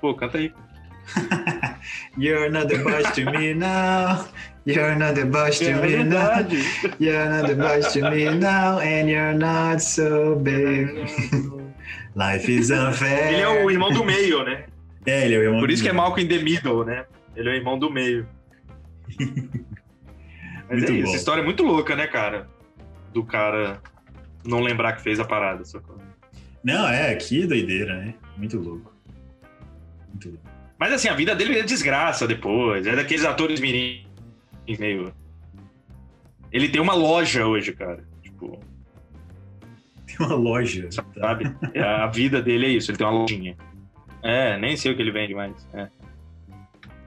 Pô, 0.00 0.14
canta 0.14 0.38
aí. 0.38 0.52
You're 2.18 2.50
not 2.50 2.66
the 2.68 2.78
boss 2.78 3.14
to 3.14 3.24
me 3.30 3.54
now. 3.54 4.26
You're 4.66 4.96
not 4.96 5.14
the 5.14 5.24
boss 5.24 5.58
to 5.60 5.64
É 5.66 5.74
me 5.74 6.04
now. 6.04 6.42
verdade. 6.42 6.56
You're 6.98 7.28
not 7.30 7.46
the 7.48 7.54
boss 7.54 7.92
to 7.94 8.10
me 8.10 8.24
now. 8.38 8.78
And 8.80 9.08
you're 9.08 9.34
not 9.34 9.80
so 9.80 10.34
big. 10.36 10.88
Life 12.16 12.48
is 12.50 12.70
unfair. 12.70 13.32
Ele 13.34 13.40
é 13.42 13.64
o 13.64 13.70
irmão 13.70 13.90
do 13.92 14.04
meio, 14.04 14.44
né? 14.44 14.64
É, 15.06 15.24
ele 15.24 15.34
é 15.36 15.38
o 15.38 15.42
irmão 15.42 15.60
Por 15.60 15.70
isso 15.70 15.82
que 15.82 15.88
é 15.88 15.92
Malcolm 15.92 16.22
in 16.24 16.28
the 16.28 16.38
Middle, 16.42 16.84
né? 16.84 17.06
Ele 17.36 17.48
é 17.48 17.52
o 17.52 17.54
irmão 17.54 17.78
do 17.78 17.90
meio. 17.90 18.26
Mas 20.68 20.78
Muito 20.80 20.92
é 20.92 20.94
isso, 20.96 21.06
bom. 21.06 21.12
a 21.12 21.16
história 21.16 21.40
é 21.40 21.44
muito 21.44 21.62
louca, 21.62 21.96
né, 21.96 22.06
cara? 22.06 22.48
Do 23.14 23.24
cara 23.24 23.80
não 24.44 24.60
lembrar 24.60 24.94
que 24.94 25.02
fez 25.02 25.18
a 25.18 25.24
parada. 25.24 25.64
Sacou? 25.64 25.96
Não, 26.62 26.88
é, 26.88 27.14
que 27.14 27.46
doideira, 27.46 27.96
né? 27.96 28.14
Muito 28.36 28.58
louco. 28.58 28.92
Muito 30.08 30.28
louco. 30.30 30.44
Mas 30.78 30.92
assim, 30.92 31.08
a 31.08 31.14
vida 31.14 31.34
dele 31.34 31.58
é 31.58 31.62
desgraça 31.62 32.26
depois. 32.26 32.86
É 32.86 32.94
daqueles 32.94 33.24
atores 33.24 33.60
meninos 33.60 34.06
meio. 34.78 35.12
Ele 36.52 36.68
tem 36.68 36.80
uma 36.80 36.94
loja 36.94 37.46
hoje, 37.46 37.72
cara. 37.72 38.04
Tipo. 38.22 38.60
uma 40.20 40.34
loja. 40.34 40.88
Sabe? 40.90 41.44
É, 41.74 41.82
a 41.82 42.06
vida 42.06 42.42
dele 42.42 42.66
é 42.66 42.68
isso, 42.70 42.90
ele 42.90 42.98
tem 42.98 43.06
uma 43.06 43.20
lojinha. 43.20 43.56
É, 44.22 44.58
nem 44.58 44.76
sei 44.76 44.92
o 44.92 44.96
que 44.96 45.02
ele 45.02 45.12
vende 45.12 45.34
mais. 45.34 45.66
É. 45.72 45.88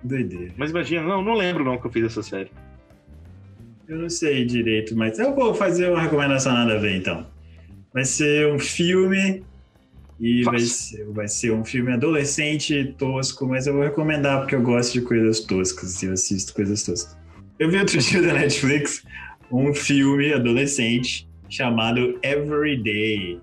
Doideira. 0.04 0.54
Mas 0.58 0.72
imagina, 0.72 1.04
não, 1.04 1.22
não 1.22 1.34
lembro 1.34 1.64
não 1.64 1.78
que 1.78 1.86
eu 1.86 1.92
fiz 1.92 2.06
essa 2.06 2.24
série. 2.24 2.52
Eu 3.88 4.00
não 4.00 4.10
sei 4.10 4.46
direito, 4.46 4.96
mas 4.96 5.20
eu 5.20 5.36
vou 5.36 5.54
fazer 5.54 5.90
uma 5.90 6.02
recomendação 6.02 6.54
nada 6.54 6.76
a 6.76 6.78
ver 6.78 6.96
então. 6.96 7.28
Vai 7.94 8.06
ser 8.06 8.48
um 8.48 8.58
filme 8.58 9.44
e 10.22 10.44
vai 10.44 10.60
ser, 10.60 11.06
vai 11.08 11.28
ser, 11.28 11.52
um 11.52 11.66
filme 11.66 11.92
adolescente 11.92 12.94
tosco, 12.96 13.48
mas 13.48 13.66
eu 13.66 13.74
vou 13.74 13.82
recomendar 13.82 14.40
porque 14.40 14.54
eu 14.54 14.62
gosto 14.62 14.94
de 14.94 15.02
coisas 15.02 15.40
toscas 15.40 16.04
e 16.04 16.06
eu 16.06 16.14
assisto 16.14 16.54
coisas 16.54 16.84
toscas. 16.84 17.18
Eu 17.58 17.72
vi 17.72 17.78
outro 17.78 17.98
dia 18.00 18.22
da 18.22 18.34
Netflix 18.34 19.04
um 19.52 19.74
filme 19.74 20.32
adolescente 20.32 21.28
chamado 21.50 22.20
Everyday. 22.22 23.42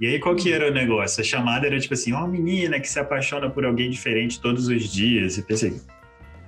E 0.00 0.06
aí, 0.06 0.18
qual 0.20 0.36
que 0.36 0.52
era 0.52 0.70
o 0.70 0.72
negócio? 0.72 1.22
A 1.22 1.24
chamada 1.24 1.66
era 1.66 1.80
tipo 1.80 1.94
assim: 1.94 2.12
uma 2.12 2.28
menina 2.28 2.78
que 2.78 2.88
se 2.88 3.00
apaixona 3.00 3.50
por 3.50 3.64
alguém 3.64 3.90
diferente 3.90 4.40
todos 4.40 4.68
os 4.68 4.92
dias. 4.92 5.38
E 5.38 5.42
pensei, 5.42 5.80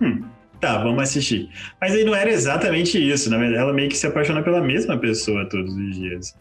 hum, 0.01 0.23
tá, 0.61 0.79
vamos 0.79 1.03
assistir. 1.03 1.49
Mas 1.81 1.95
aí 1.95 2.05
não 2.05 2.15
era 2.15 2.31
exatamente 2.31 2.97
isso, 2.97 3.29
na 3.29 3.39
verdade, 3.39 3.61
ela 3.61 3.73
meio 3.73 3.89
que 3.89 3.97
se 3.97 4.07
apaixona 4.07 4.43
pela 4.43 4.61
mesma 4.61 4.99
pessoa 4.99 5.49
todos 5.49 5.75
os 5.75 5.97
dias. 5.97 6.37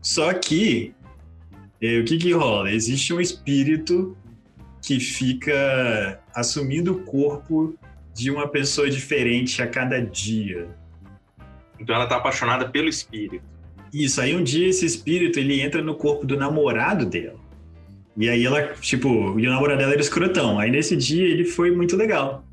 Só 0.00 0.32
que, 0.34 0.94
é, 1.82 1.98
o 1.98 2.04
que 2.04 2.16
que 2.16 2.32
rola? 2.32 2.70
Existe 2.70 3.12
um 3.12 3.20
espírito 3.20 4.16
que 4.80 5.00
fica 5.00 6.20
assumindo 6.34 6.92
o 6.92 7.02
corpo 7.02 7.74
de 8.14 8.30
uma 8.30 8.48
pessoa 8.48 8.88
diferente 8.88 9.60
a 9.60 9.66
cada 9.66 10.00
dia. 10.00 10.68
Então 11.78 11.94
ela 11.94 12.06
tá 12.06 12.16
apaixonada 12.16 12.68
pelo 12.68 12.88
espírito. 12.88 13.44
Isso, 13.92 14.20
aí 14.20 14.34
um 14.34 14.42
dia 14.42 14.68
esse 14.68 14.86
espírito 14.86 15.38
ele 15.38 15.60
entra 15.60 15.82
no 15.82 15.94
corpo 15.94 16.24
do 16.24 16.36
namorado 16.36 17.04
dela. 17.04 17.40
E 18.16 18.28
aí 18.28 18.44
ela, 18.44 18.74
tipo, 18.74 19.38
e 19.38 19.46
o 19.46 19.50
namorado 19.50 19.78
dela 19.78 19.92
era 19.92 20.00
escrotão. 20.00 20.58
Aí 20.58 20.70
nesse 20.70 20.96
dia 20.96 21.26
ele 21.26 21.44
foi 21.44 21.70
muito 21.70 21.96
legal. 21.96 22.44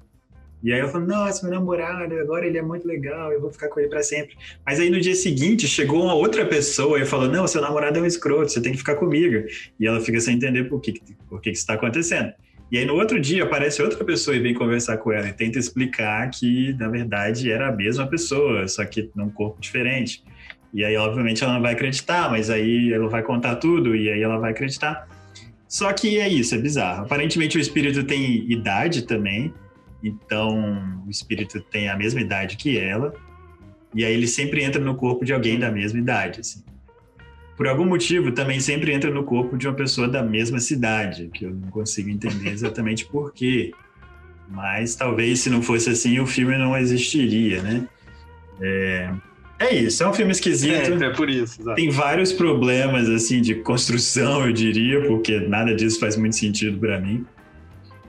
E 0.61 0.73
aí 0.73 0.79
eu 0.79 0.89
falei, 0.89 1.07
nossa, 1.07 1.47
meu 1.47 1.57
namorado, 1.57 2.15
agora 2.15 2.45
ele 2.45 2.57
é 2.57 2.61
muito 2.61 2.85
legal, 2.85 3.31
eu 3.31 3.39
vou 3.39 3.51
ficar 3.51 3.69
com 3.69 3.79
ele 3.79 3.89
para 3.89 4.03
sempre. 4.03 4.35
Mas 4.65 4.79
aí 4.79 4.89
no 4.89 4.99
dia 4.99 5.15
seguinte 5.15 5.67
chegou 5.67 6.03
uma 6.03 6.13
outra 6.13 6.45
pessoa 6.45 6.99
e 6.99 7.05
falou, 7.05 7.29
não, 7.29 7.47
seu 7.47 7.61
namorado 7.61 7.97
é 7.97 8.01
um 8.01 8.05
escroto, 8.05 8.51
você 8.51 8.61
tem 8.61 8.73
que 8.73 8.79
ficar 8.79 8.95
comigo. 8.95 9.45
E 9.79 9.87
ela 9.87 10.01
fica 10.01 10.19
sem 10.19 10.35
entender 10.35 10.65
por 10.65 10.81
que, 10.81 10.93
por 11.29 11.39
que, 11.41 11.51
que 11.51 11.55
isso 11.55 11.63
está 11.63 11.75
acontecendo. 11.75 12.33
E 12.71 12.77
aí 12.77 12.85
no 12.85 12.93
outro 12.95 13.19
dia 13.19 13.43
aparece 13.43 13.81
outra 13.81 14.03
pessoa 14.03 14.35
e 14.35 14.39
vem 14.39 14.53
conversar 14.53 14.97
com 14.97 15.11
ela 15.11 15.27
e 15.27 15.33
tenta 15.33 15.57
explicar 15.57 16.29
que, 16.29 16.73
na 16.73 16.87
verdade, 16.87 17.51
era 17.51 17.69
a 17.69 17.71
mesma 17.71 18.05
pessoa, 18.05 18.67
só 18.67 18.85
que 18.85 19.09
num 19.15 19.29
corpo 19.29 19.59
diferente. 19.59 20.23
E 20.71 20.85
aí, 20.85 20.95
obviamente, 20.97 21.43
ela 21.43 21.53
não 21.53 21.61
vai 21.61 21.73
acreditar, 21.73 22.29
mas 22.29 22.49
aí 22.49 22.93
ela 22.93 23.09
vai 23.09 23.23
contar 23.23 23.55
tudo 23.55 23.95
e 23.95 24.11
aí 24.11 24.21
ela 24.21 24.37
vai 24.37 24.51
acreditar. 24.51 25.07
Só 25.67 25.91
que 25.93 26.19
é 26.19 26.27
isso, 26.27 26.53
é 26.53 26.57
bizarro. 26.57 27.05
Aparentemente 27.05 27.57
o 27.57 27.61
espírito 27.61 28.03
tem 28.03 28.51
idade 28.51 29.03
também, 29.03 29.53
então 30.03 31.03
o 31.05 31.09
espírito 31.09 31.59
tem 31.61 31.89
a 31.89 31.97
mesma 31.97 32.21
idade 32.21 32.57
que 32.57 32.77
ela, 32.77 33.13
e 33.93 34.05
aí 34.05 34.13
ele 34.13 34.27
sempre 34.27 34.63
entra 34.63 34.81
no 34.81 34.95
corpo 34.95 35.25
de 35.25 35.33
alguém 35.33 35.59
da 35.59 35.71
mesma 35.71 35.99
idade, 35.99 36.41
assim. 36.41 36.63
Por 37.57 37.67
algum 37.67 37.85
motivo, 37.85 38.31
também 38.31 38.59
sempre 38.59 38.93
entra 38.93 39.11
no 39.11 39.23
corpo 39.23 39.57
de 39.57 39.67
uma 39.67 39.73
pessoa 39.73 40.07
da 40.07 40.23
mesma 40.23 40.59
cidade, 40.59 41.29
que 41.33 41.45
eu 41.45 41.51
não 41.51 41.69
consigo 41.69 42.09
entender 42.09 42.51
exatamente 42.53 43.05
por 43.05 43.33
quê. 43.33 43.71
Mas 44.49 44.95
talvez 44.95 45.41
se 45.41 45.49
não 45.49 45.61
fosse 45.61 45.89
assim, 45.89 46.19
o 46.19 46.25
filme 46.25 46.57
não 46.57 46.75
existiria, 46.77 47.61
né? 47.61 47.87
É, 48.61 49.11
é 49.59 49.75
isso, 49.75 50.01
é 50.01 50.07
um 50.07 50.13
filme 50.13 50.31
esquisito. 50.31 51.03
É, 51.03 51.07
é 51.07 51.09
por 51.09 51.29
isso. 51.29 51.55
Exatamente. 51.59 51.75
Tem 51.75 51.89
vários 51.89 52.31
problemas 52.31 53.09
assim 53.09 53.41
de 53.41 53.55
construção, 53.55 54.45
eu 54.45 54.53
diria, 54.53 55.01
porque 55.05 55.39
nada 55.41 55.75
disso 55.75 55.99
faz 55.99 56.15
muito 56.15 56.37
sentido 56.37 56.79
para 56.79 56.99
mim. 56.99 57.25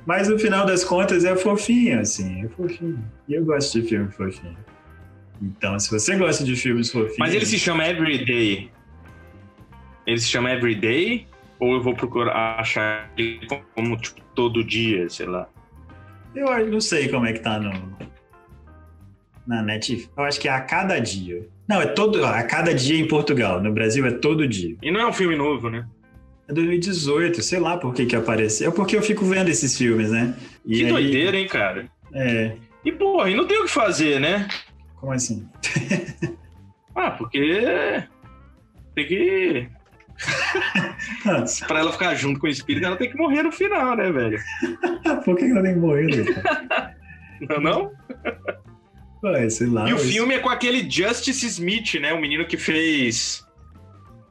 Mas 0.06 0.28
no 0.28 0.38
final 0.38 0.66
das 0.66 0.82
contas 0.82 1.24
é 1.24 1.36
fofinho, 1.36 2.00
assim, 2.00 2.44
é 2.44 2.48
fofinho. 2.48 3.04
E 3.28 3.34
eu 3.34 3.44
gosto 3.44 3.80
de 3.80 3.88
filme 3.88 4.10
fofinho. 4.10 4.56
Então, 5.42 5.78
se 5.78 5.90
você 5.90 6.16
gosta 6.16 6.44
de 6.44 6.56
filmes 6.56 6.90
fofinhos. 6.90 7.18
Mas 7.18 7.34
ele 7.34 7.46
se 7.46 7.58
chama 7.58 7.86
Everyday. 7.86 8.70
Ele 10.06 10.18
se 10.18 10.28
chama 10.28 10.52
Everyday? 10.52 11.26
Ou 11.58 11.74
eu 11.74 11.82
vou 11.82 11.94
procurar 11.94 12.58
achar 12.58 13.10
ele 13.16 13.46
como 13.74 13.96
tipo, 13.96 14.20
todo 14.34 14.64
dia, 14.64 15.08
sei 15.08 15.26
lá? 15.26 15.48
Eu 16.34 16.68
não 16.68 16.80
sei 16.80 17.08
como 17.08 17.26
é 17.26 17.32
que 17.32 17.40
tá 17.40 17.58
no, 17.58 17.72
na 19.46 19.62
net. 19.62 20.08
Eu 20.16 20.24
acho 20.24 20.40
que 20.40 20.48
é 20.48 20.52
a 20.52 20.60
cada 20.60 20.98
dia. 20.98 21.46
Não, 21.68 21.80
é 21.80 21.86
todo. 21.86 22.24
A 22.24 22.42
cada 22.42 22.74
dia 22.74 22.98
em 22.98 23.06
Portugal. 23.06 23.60
No 23.62 23.72
Brasil 23.72 24.06
é 24.06 24.10
todo 24.10 24.46
dia. 24.46 24.76
E 24.82 24.90
não 24.90 25.00
é 25.00 25.06
um 25.06 25.12
filme 25.12 25.36
novo, 25.36 25.68
né? 25.68 25.86
É 26.50 26.52
2018, 26.52 27.42
sei 27.42 27.60
lá 27.60 27.76
por 27.76 27.94
que 27.94 28.04
que 28.04 28.16
apareceu. 28.16 28.70
É 28.70 28.74
porque 28.74 28.96
eu 28.96 29.02
fico 29.02 29.24
vendo 29.24 29.48
esses 29.48 29.78
filmes, 29.78 30.10
né? 30.10 30.34
E 30.66 30.78
que 30.78 30.84
aí... 30.84 30.90
doideira, 30.90 31.36
hein, 31.38 31.46
cara? 31.46 31.88
É. 32.12 32.56
E, 32.84 32.90
porra, 32.90 33.30
e 33.30 33.36
não 33.36 33.46
tem 33.46 33.60
o 33.60 33.66
que 33.66 33.70
fazer, 33.70 34.18
né? 34.18 34.48
Como 34.96 35.12
assim? 35.12 35.48
ah, 36.96 37.12
porque. 37.12 38.02
Tem 38.96 39.06
que. 39.06 39.68
pra 41.68 41.78
ela 41.78 41.92
ficar 41.92 42.16
junto 42.16 42.40
com 42.40 42.48
o 42.48 42.50
espírito, 42.50 42.84
ela 42.84 42.96
tem 42.96 43.08
que 43.08 43.16
morrer 43.16 43.44
no 43.44 43.52
final, 43.52 43.96
né, 43.96 44.10
velho? 44.10 44.40
por 45.24 45.36
que 45.36 45.44
ela 45.44 45.62
tem 45.62 45.74
que 45.74 45.80
morrer, 45.80 46.24
Não, 47.48 47.60
não? 47.60 47.92
Ué, 49.22 49.48
sei 49.48 49.68
lá. 49.68 49.88
E 49.88 49.92
o 49.92 49.98
filme 49.98 50.34
é 50.34 50.40
com 50.40 50.48
aquele 50.48 50.90
Justice 50.90 51.46
Smith, 51.46 51.94
né? 52.00 52.12
O 52.12 52.20
menino 52.20 52.44
que 52.44 52.56
fez 52.56 53.46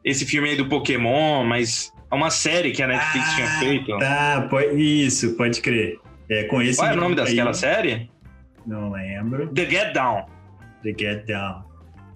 esse 0.03 0.25
filme 0.25 0.49
aí 0.49 0.57
do 0.57 0.67
Pokémon, 0.67 1.45
mas 1.45 1.93
é 2.11 2.15
uma 2.15 2.29
série 2.29 2.71
que 2.71 2.81
a 2.81 2.87
Netflix 2.87 3.27
ah, 3.29 3.35
tinha 3.35 3.47
feito. 3.59 3.97
Tá, 3.97 4.47
pode, 4.49 4.75
isso, 4.75 5.35
pode 5.35 5.61
crer. 5.61 5.99
É 6.29 6.43
com 6.43 6.61
esse. 6.61 6.79
Qual 6.79 6.89
é 6.89 6.93
o 6.93 6.97
nome 6.97 7.15
daquela 7.15 7.53
série? 7.53 8.09
Não 8.65 8.91
lembro. 8.91 9.47
The 9.53 9.69
Get 9.69 9.93
Down. 9.93 10.25
The 10.83 10.93
Get 10.97 11.25
Down. 11.25 11.69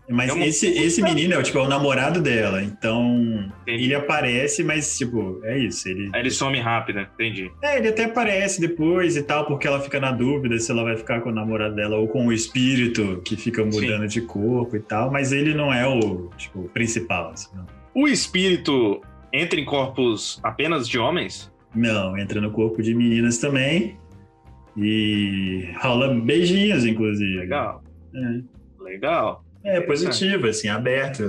Mas 0.09 0.35
é 0.35 0.47
esse, 0.47 0.67
esse 0.67 1.01
menino 1.01 1.33
é, 1.33 1.41
tipo, 1.41 1.57
é 1.57 1.61
o 1.61 1.67
namorado 1.67 2.21
dela, 2.21 2.61
então 2.61 3.49
entendi. 3.61 3.85
ele 3.85 3.95
aparece, 3.95 4.61
mas, 4.61 4.97
tipo, 4.97 5.39
é 5.45 5.57
isso. 5.57 5.87
Ele, 5.87 6.09
Aí 6.13 6.19
ele 6.19 6.29
some 6.29 6.59
rápido, 6.59 6.99
entendi. 6.99 7.49
É, 7.61 7.77
ele 7.77 7.87
até 7.87 8.03
aparece 8.03 8.59
depois 8.59 9.15
e 9.15 9.23
tal, 9.23 9.45
porque 9.45 9.65
ela 9.65 9.79
fica 9.79 10.01
na 10.01 10.11
dúvida 10.11 10.59
se 10.59 10.69
ela 10.71 10.83
vai 10.83 10.97
ficar 10.97 11.21
com 11.21 11.29
o 11.29 11.33
namorado 11.33 11.75
dela 11.75 11.95
ou 11.95 12.07
com 12.07 12.27
o 12.27 12.33
espírito 12.33 13.21
que 13.23 13.37
fica 13.37 13.63
mudando 13.63 14.01
Sim. 14.01 14.07
de 14.19 14.21
corpo 14.21 14.75
e 14.75 14.81
tal, 14.81 15.09
mas 15.09 15.31
ele 15.31 15.53
não 15.53 15.73
é 15.73 15.87
o, 15.87 16.29
tipo, 16.37 16.69
principal, 16.73 17.31
assim. 17.31 17.49
O 17.95 18.07
espírito 18.07 19.01
entra 19.33 19.59
em 19.59 19.65
corpos 19.65 20.39
apenas 20.43 20.87
de 20.87 20.99
homens? 20.99 21.51
Não, 21.75 22.15
entra 22.17 22.39
no 22.39 22.51
corpo 22.51 22.81
de 22.81 22.93
meninas 22.93 23.39
também. 23.39 23.97
E 24.77 25.69
rola 25.81 26.13
beijinhos, 26.13 26.85
inclusive. 26.85 27.37
Legal. 27.37 27.83
É. 28.15 28.83
Legal. 28.83 29.43
É, 29.63 29.81
positivo, 29.81 30.47
assim, 30.47 30.67
aberto. 30.67 31.23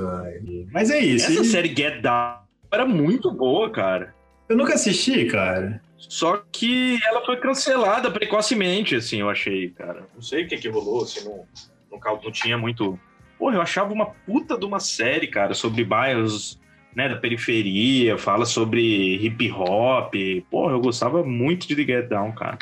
Mas 0.70 0.90
é 0.90 0.98
isso. 0.98 1.30
Essa 1.30 1.42
e... 1.42 1.44
série 1.44 1.68
Get 1.68 2.02
Down 2.02 2.38
era 2.70 2.84
muito 2.84 3.30
boa, 3.30 3.70
cara. 3.70 4.14
Eu 4.48 4.56
nunca 4.56 4.74
assisti, 4.74 5.24
cara. 5.26 5.80
Só 5.96 6.44
que 6.52 6.98
ela 7.06 7.24
foi 7.24 7.38
cancelada 7.38 8.10
precocemente, 8.10 8.96
assim, 8.96 9.20
eu 9.20 9.30
achei, 9.30 9.70
cara. 9.70 10.06
Não 10.14 10.20
sei 10.20 10.44
o 10.44 10.48
que 10.48 10.58
que 10.58 10.68
rolou, 10.68 11.02
assim, 11.02 11.24
não, 11.24 11.44
não, 11.90 12.22
não 12.22 12.32
tinha 12.32 12.58
muito... 12.58 12.98
Porra, 13.38 13.56
eu 13.56 13.62
achava 13.62 13.92
uma 13.92 14.06
puta 14.06 14.58
de 14.58 14.66
uma 14.66 14.80
série, 14.80 15.28
cara, 15.28 15.54
sobre 15.54 15.82
bairros, 15.84 16.60
né, 16.94 17.08
da 17.08 17.16
periferia, 17.16 18.16
fala 18.16 18.44
sobre 18.46 19.16
hip 19.16 19.50
hop. 19.50 20.14
Porra, 20.50 20.72
eu 20.72 20.80
gostava 20.80 21.24
muito 21.24 21.66
de 21.66 21.74
The 21.74 21.84
Get 21.84 22.08
Down, 22.08 22.32
cara. 22.32 22.58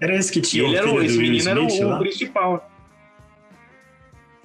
Era 0.00 0.16
esse 0.16 0.32
que 0.32 0.40
tinha 0.40 0.64
ele 0.64 0.74
o 0.74 0.78
era, 0.78 1.04
Esse 1.04 1.16
menino 1.16 1.36
Smith, 1.36 1.50
era 1.50 1.62
o, 1.62 1.96
o 1.96 1.98
principal. 1.98 2.72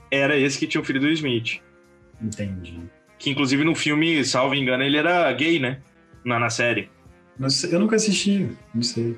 Era 0.09 0.37
esse 0.37 0.57
que 0.57 0.67
tinha 0.67 0.81
o 0.81 0.85
filho 0.85 0.99
do 0.99 1.09
Smith. 1.09 1.59
Entendi. 2.21 2.79
Que 3.19 3.31
inclusive 3.31 3.63
no 3.63 3.75
filme, 3.75 4.23
salvo 4.23 4.55
engano, 4.55 4.83
ele 4.83 4.97
era 4.97 5.31
gay, 5.33 5.59
né? 5.59 5.79
Na, 6.23 6.39
na 6.39 6.49
série. 6.49 6.89
Sei, 7.49 7.73
eu 7.73 7.79
nunca 7.79 7.95
assisti, 7.95 8.49
não 8.73 8.81
sei. 8.81 9.17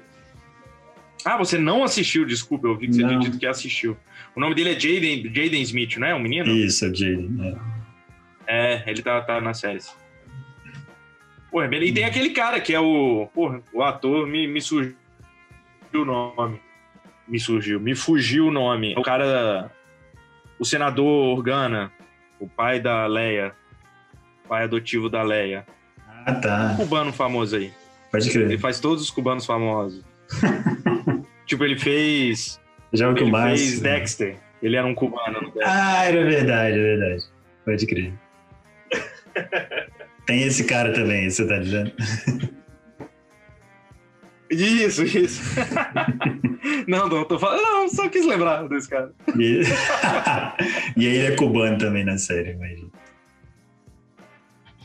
Ah, 1.26 1.38
você 1.38 1.58
não 1.58 1.84
assistiu, 1.84 2.26
desculpa, 2.26 2.68
eu 2.68 2.78
vi 2.78 2.88
que 2.88 2.94
você 2.94 3.06
tinha 3.06 3.20
dito 3.20 3.38
que 3.38 3.46
assistiu. 3.46 3.98
O 4.36 4.40
nome 4.40 4.56
dele 4.56 4.72
é 4.72 4.80
Jaden, 4.80 5.24
Jaden 5.34 5.62
Smith, 5.62 5.98
não 5.98 6.08
é? 6.08 6.16
O 6.16 6.20
menino? 6.20 6.50
Isso, 6.50 6.86
é 6.86 6.94
Jaden, 6.94 7.38
é. 7.42 7.79
É. 8.50 8.84
ele 8.88 9.02
tá, 9.02 9.22
tá 9.22 9.40
na 9.40 9.54
série. 9.54 9.80
Porra, 11.52 11.68
e 11.76 11.92
tem 11.92 12.04
aquele 12.04 12.30
cara 12.32 12.60
que 12.60 12.74
é 12.74 12.80
o. 12.80 13.28
Porra, 13.34 13.62
o 13.74 13.82
ator 13.82 14.28
me, 14.28 14.48
me 14.48 14.62
surgiu 14.62 14.96
o 15.94 16.06
nome. 16.06 16.62
Me 17.28 17.40
surgiu, 17.40 17.80
me 17.80 17.96
fugiu 17.96 18.48
o 18.48 18.52
nome. 18.52 18.96
O 18.98 19.02
cara 19.02 19.72
o 20.60 20.66
senador 20.66 21.38
Organa, 21.38 21.92
o 22.40 22.48
pai 22.48 22.80
da 22.80 23.08
Leia, 23.08 23.54
pai 24.48 24.64
adotivo 24.64 25.10
da 25.10 25.24
Leia. 25.24 25.66
Ah, 26.26 26.34
tá. 26.36 26.72
Um 26.74 26.78
cubano 26.78 27.14
famoso 27.14 27.56
aí. 27.56 27.72
Pode 28.12 28.30
crer. 28.30 28.46
Ele 28.46 28.58
faz 28.58 28.80
todos 28.80 29.04
os 29.04 29.10
cubanos 29.10 29.46
famosos. 29.46 30.04
tipo, 31.46 31.64
ele 31.64 31.80
fez. 31.80 32.60
Já 32.92 33.10
o 33.10 33.16
que 33.16 33.24
ele 33.24 33.32
mais. 33.32 33.62
fez 33.62 33.80
Dexter. 33.80 34.38
Ele 34.62 34.76
era 34.76 34.86
um 34.86 34.94
cubano. 34.94 35.54
Ah, 35.64 36.06
era 36.06 36.24
verdade, 36.26 36.78
é 36.78 36.82
verdade. 36.82 37.24
Pode 37.64 37.86
crer. 37.86 38.14
Tem 40.26 40.44
esse 40.44 40.64
cara 40.64 40.94
também, 40.94 41.30
você 41.30 41.48
tá 41.48 41.58
dizendo? 41.58 41.92
Isso, 44.50 45.04
isso. 45.04 45.42
não, 46.88 47.08
não, 47.08 47.24
tô 47.24 47.38
falando. 47.38 47.62
Não, 47.62 47.88
só 47.88 48.10
quis 48.10 48.26
lembrar 48.26 48.68
desse 48.68 48.90
cara. 48.90 49.12
E, 49.38 49.62
e 50.98 51.08
aí 51.08 51.16
ele 51.18 51.34
é 51.34 51.36
cubano 51.36 51.78
também 51.78 52.04
na 52.04 52.18
série, 52.18 52.54
imagina. 52.54 52.90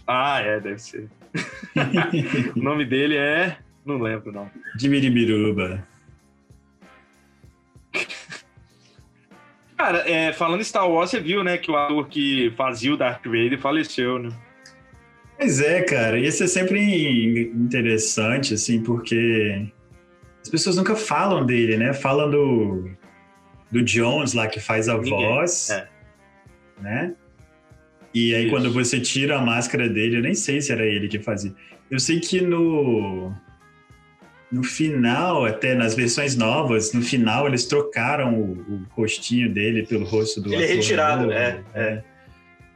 Ah, 0.07 0.41
é, 0.41 0.61
deve 0.61 0.79
ser. 0.79 1.09
o 2.55 2.59
nome 2.63 2.85
dele 2.85 3.17
é. 3.17 3.57
Não 3.87 3.99
lembro, 3.99 4.33
não. 4.33 4.51
Dimiribiruba. 4.77 5.87
Cara, 9.85 9.99
é, 10.11 10.33
falando 10.33 10.63
em 10.63 10.65
Star 10.65 10.91
Wars, 10.91 11.11
você 11.11 11.21
viu, 11.21 11.45
né, 11.45 11.59
que 11.59 11.71
o 11.71 11.77
ator 11.77 12.09
que 12.09 12.51
fazia 12.57 12.95
o 12.95 12.97
Darth 12.97 13.23
Vader 13.27 13.59
faleceu, 13.59 14.19
né? 14.19 14.31
Pois 15.37 15.61
é, 15.61 15.83
cara. 15.83 16.19
Isso 16.19 16.43
é 16.43 16.47
sempre 16.47 17.53
interessante, 17.55 18.55
assim, 18.55 18.83
porque 18.83 19.69
as 20.41 20.49
pessoas 20.49 20.79
nunca 20.79 20.97
falam 20.97 21.45
dele, 21.45 21.77
né? 21.77 21.93
Falam 21.93 22.31
do, 22.31 22.91
do 23.71 23.83
Jones 23.83 24.33
lá, 24.33 24.49
que 24.49 24.59
faz 24.59 24.89
a 24.89 24.97
Ninguém. 24.97 25.11
voz, 25.11 25.69
é. 25.69 25.87
né? 26.81 27.15
E 28.15 28.35
aí, 28.35 28.45
Isso. 28.45 28.51
quando 28.55 28.73
você 28.73 28.99
tira 28.99 29.37
a 29.37 29.43
máscara 29.43 29.87
dele, 29.87 30.17
eu 30.17 30.23
nem 30.23 30.35
sei 30.35 30.63
se 30.63 30.73
era 30.73 30.87
ele 30.87 31.09
que 31.09 31.19
fazia. 31.19 31.55
Eu 31.91 31.99
sei 31.99 32.21
que 32.21 32.41
no. 32.41 33.35
No 34.55 34.63
final, 34.63 35.45
até 35.45 35.75
nas 35.75 35.97
versões 35.97 36.37
novas, 36.37 36.93
no 36.93 37.03
final 37.03 37.49
eles 37.49 37.67
trocaram 37.67 38.35
o, 38.35 38.53
o 38.53 38.87
rostinho 38.91 39.53
dele 39.53 39.85
pelo 39.85 40.05
rosto 40.05 40.41
do 40.41 40.55
Ele 40.55 40.63
é 40.63 40.67
retirado, 40.67 41.23
novo, 41.23 41.35
né? 41.35 41.65
É. 41.75 42.03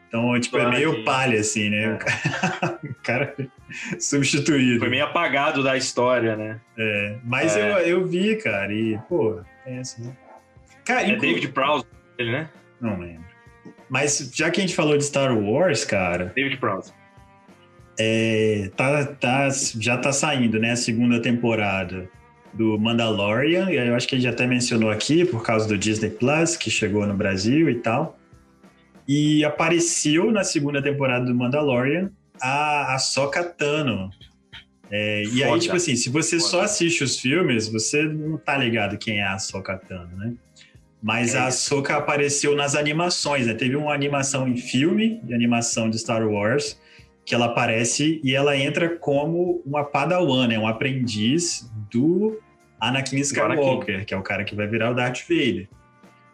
Então, 0.08 0.40
tipo, 0.40 0.56
claro 0.56 0.75
é 0.75 0.76
meio 0.76 0.94
que... 0.97 1.04
palha, 1.04 1.38
assim, 1.38 1.70
né? 1.70 1.85
É. 1.85 2.66
O, 2.66 2.94
cara, 3.04 3.32
substituído. 4.00 4.80
Foi 4.80 4.88
meio 4.88 5.04
apagado 5.04 5.62
da 5.62 5.76
história, 5.76 6.37
né? 6.37 6.61
É, 6.76 7.16
mas 7.23 7.56
é. 7.56 7.70
Eu, 7.70 7.78
eu 8.00 8.06
vi, 8.08 8.35
cara, 8.35 8.73
e, 8.73 8.99
pô, 9.08 9.40
é 9.64 9.78
assim, 9.78 10.02
né? 10.06 10.16
Cara, 10.85 11.02
é 11.02 11.11
inclu... 11.11 11.20
David 11.20 11.49
Prowse, 11.52 11.87
ele, 12.18 12.32
né? 12.32 12.50
Não 12.80 12.99
lembro. 12.99 13.25
Mas 13.88 14.32
já 14.35 14.50
que 14.50 14.61
a 14.61 14.62
gente 14.62 14.75
falou 14.75 14.99
de 14.99 15.04
Star 15.04 15.32
Wars, 15.38 15.85
cara. 15.85 16.32
David 16.35 16.56
Prowse. 16.56 16.92
É, 17.98 18.70
tá, 18.76 19.04
tá, 19.04 19.48
já 19.78 19.96
tá 19.98 20.12
saindo, 20.12 20.58
né? 20.58 20.72
A 20.72 20.76
segunda 20.76 21.20
temporada 21.20 22.08
do 22.54 22.78
Mandalorian. 22.78 23.70
E 23.70 23.76
eu 23.76 23.94
acho 23.94 24.06
que 24.06 24.14
a 24.14 24.18
gente 24.18 24.28
até 24.28 24.46
mencionou 24.46 24.90
aqui 24.90 25.24
por 25.24 25.42
causa 25.42 25.66
do 25.66 25.76
Disney 25.76 26.10
Plus, 26.10 26.56
que 26.56 26.70
chegou 26.70 27.06
no 27.06 27.14
Brasil 27.14 27.68
e 27.68 27.76
tal. 27.76 28.18
E 29.06 29.44
apareceu 29.44 30.30
na 30.30 30.44
segunda 30.44 30.82
temporada 30.82 31.24
do 31.24 31.34
Mandalorian 31.34 32.10
a, 32.40 32.94
a 32.94 32.98
Soka 32.98 33.42
Tano. 33.42 34.10
É, 34.90 35.24
e 35.24 35.44
aí, 35.44 35.58
tipo 35.58 35.76
assim, 35.76 35.96
se 35.96 36.08
você 36.08 36.38
Foda. 36.38 36.50
só 36.50 36.60
assiste 36.62 37.04
os 37.04 37.18
filmes, 37.18 37.68
você 37.68 38.04
não 38.04 38.38
tá 38.38 38.56
ligado 38.56 38.96
quem 38.96 39.18
é 39.18 39.26
a 39.26 39.38
Soka 39.38 39.76
Tano, 39.76 40.16
né? 40.16 40.34
Mas 41.02 41.34
é 41.34 41.38
a 41.38 41.50
Soka 41.50 41.96
apareceu 41.96 42.56
nas 42.56 42.74
animações, 42.74 43.46
né? 43.46 43.54
Teve 43.54 43.76
uma 43.76 43.92
animação 43.92 44.48
em 44.48 44.56
filme, 44.56 45.20
de 45.22 45.34
animação 45.34 45.88
de 45.88 45.98
Star 45.98 46.26
Wars, 46.26 46.78
que 47.28 47.35
ela 47.35 47.44
aparece 47.44 48.23
e 48.25 48.35
ela 48.35 48.56
entra 48.56 48.88
como 48.97 49.62
uma 49.66 49.85
padawan, 49.85 50.49
né? 50.49 50.58
Um 50.58 50.66
aprendiz 50.66 51.70
do 51.90 52.40
Anakin 52.80 53.18
Skywalker, 53.18 53.97
Anakin. 53.97 54.06
que 54.06 54.14
é 54.14 54.16
o 54.16 54.23
cara 54.23 54.44
que 54.44 54.54
vai 54.54 54.66
virar 54.66 54.92
o 54.92 54.94
Darth 54.94 55.28
Vader. 55.28 55.68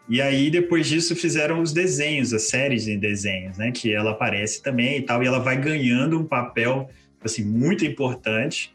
E 0.07 0.21
aí, 0.21 0.49
depois 0.49 0.87
disso, 0.87 1.13
fizeram 1.13 1.61
os 1.61 1.73
desenhos, 1.73 2.31
as 2.31 2.43
séries 2.43 2.85
de 2.85 2.95
desenhos, 2.95 3.57
né? 3.57 3.73
Que 3.73 3.93
ela 3.93 4.11
aparece 4.11 4.63
também 4.63 4.99
e 4.99 5.01
tal, 5.01 5.21
e 5.21 5.27
ela 5.27 5.39
vai 5.39 5.59
ganhando 5.59 6.17
um 6.17 6.23
papel, 6.23 6.89
assim, 7.21 7.43
muito 7.43 7.83
importante. 7.83 8.73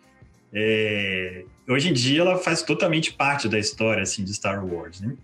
É... 0.52 1.44
Hoje 1.66 1.88
em 1.88 1.94
dia, 1.94 2.20
ela 2.20 2.36
faz 2.36 2.60
totalmente 2.60 3.14
parte 3.14 3.48
da 3.48 3.58
história, 3.58 4.02
assim, 4.02 4.24
de 4.24 4.34
Star 4.34 4.62
Wars, 4.62 5.00
né? 5.00 5.16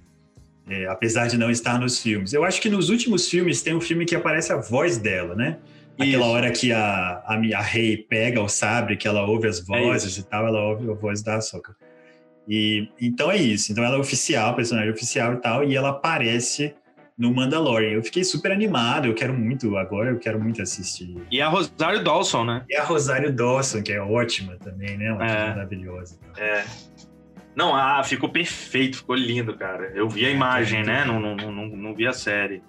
É, 0.66 0.86
apesar 0.86 1.26
de 1.26 1.36
não 1.36 1.50
estar 1.50 1.78
nos 1.78 2.00
filmes. 2.00 2.32
Eu 2.32 2.42
acho 2.42 2.58
que 2.58 2.70
nos 2.70 2.88
últimos 2.88 3.28
filmes 3.28 3.60
tem 3.60 3.74
um 3.74 3.82
filme 3.82 4.06
que 4.06 4.16
aparece 4.16 4.50
a 4.50 4.56
voz 4.56 4.96
dela, 4.96 5.34
né? 5.34 5.58
Aquela 5.98 6.26
Isso. 6.26 6.30
hora 6.30 6.50
que 6.50 6.72
a, 6.72 7.22
a, 7.24 7.34
a 7.34 7.62
Rey 7.62 7.96
pega 7.96 8.42
o 8.42 8.48
sabre, 8.48 8.96
que 8.96 9.08
ela 9.08 9.26
ouve 9.26 9.48
as 9.48 9.60
é 9.60 9.62
vozes 9.64 10.18
é 10.18 10.20
e 10.20 10.24
tal, 10.24 10.46
ela 10.46 10.62
ouve 10.62 10.90
a 10.90 10.94
voz 10.94 11.22
da 11.22 11.36
Ahsoka. 11.36 11.74
E 12.46 12.88
então 13.00 13.30
é 13.30 13.36
isso. 13.36 13.72
Então 13.72 13.82
ela 13.82 13.96
é 13.96 13.98
oficial, 13.98 14.54
personagem 14.54 14.90
oficial 14.90 15.34
e 15.34 15.36
tal, 15.38 15.64
e 15.64 15.74
ela 15.74 15.90
aparece 15.90 16.74
no 17.18 17.34
Mandalorian. 17.34 17.92
Eu 17.92 18.04
fiquei 18.04 18.22
super 18.22 18.52
animado, 18.52 19.06
eu 19.06 19.14
quero 19.14 19.32
muito 19.32 19.76
agora, 19.76 20.10
eu 20.10 20.18
quero 20.18 20.38
muito 20.38 20.60
assistir. 20.60 21.16
E 21.30 21.40
a 21.40 21.48
Rosário 21.48 22.04
Dawson, 22.04 22.44
né? 22.44 22.64
E 22.68 22.76
a 22.76 22.84
Rosário 22.84 23.32
Dawson, 23.34 23.82
que 23.82 23.92
é 23.92 24.00
ótima 24.00 24.56
também, 24.56 24.98
né? 24.98 25.12
Uma 25.12 25.26
é. 25.26 25.48
maravilhosa. 25.48 26.18
É. 26.36 26.64
Não, 27.54 27.74
ah, 27.74 28.04
ficou 28.04 28.28
perfeito, 28.28 28.98
ficou 28.98 29.16
lindo, 29.16 29.56
cara. 29.56 29.90
Eu 29.94 30.10
vi 30.10 30.26
a 30.26 30.28
é, 30.28 30.32
imagem, 30.32 30.84
né? 30.84 31.06
Não, 31.06 31.18
não, 31.18 31.34
não, 31.34 31.66
não 31.68 31.94
vi 31.94 32.06
a 32.06 32.12
série. 32.12 32.62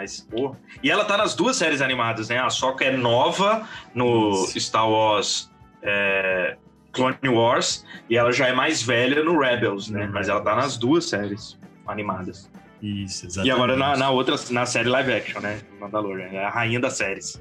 Mas, 0.00 0.22
pô. 0.22 0.56
E 0.82 0.90
ela 0.90 1.04
tá 1.04 1.18
nas 1.18 1.34
duas 1.34 1.56
séries 1.56 1.82
animadas, 1.82 2.30
né? 2.30 2.38
A 2.38 2.48
Soca 2.48 2.86
é 2.86 2.96
nova 2.96 3.68
no. 3.94 4.46
Star 4.46 4.88
Wars 4.88 5.50
é, 5.82 6.56
Clone 6.90 7.28
Wars 7.28 7.84
e 8.08 8.16
ela 8.16 8.32
já 8.32 8.48
é 8.48 8.54
mais 8.54 8.80
velha 8.80 9.22
no 9.22 9.38
Rebels, 9.38 9.90
né? 9.90 10.08
Mas 10.10 10.30
ela 10.30 10.40
tá 10.40 10.56
nas 10.56 10.78
duas 10.78 11.06
séries 11.06 11.58
animadas. 11.86 12.50
Isso, 12.82 13.26
exatamente. 13.26 13.48
E 13.48 13.50
agora 13.50 13.76
na, 13.76 13.94
na 13.94 14.08
outra, 14.08 14.36
na 14.48 14.64
série 14.64 14.88
live 14.88 15.12
action, 15.12 15.40
né? 15.42 15.60
Mandalorian, 15.78 16.28
é 16.32 16.46
a 16.46 16.48
rainha 16.48 16.80
das 16.80 16.94
séries. 16.94 17.38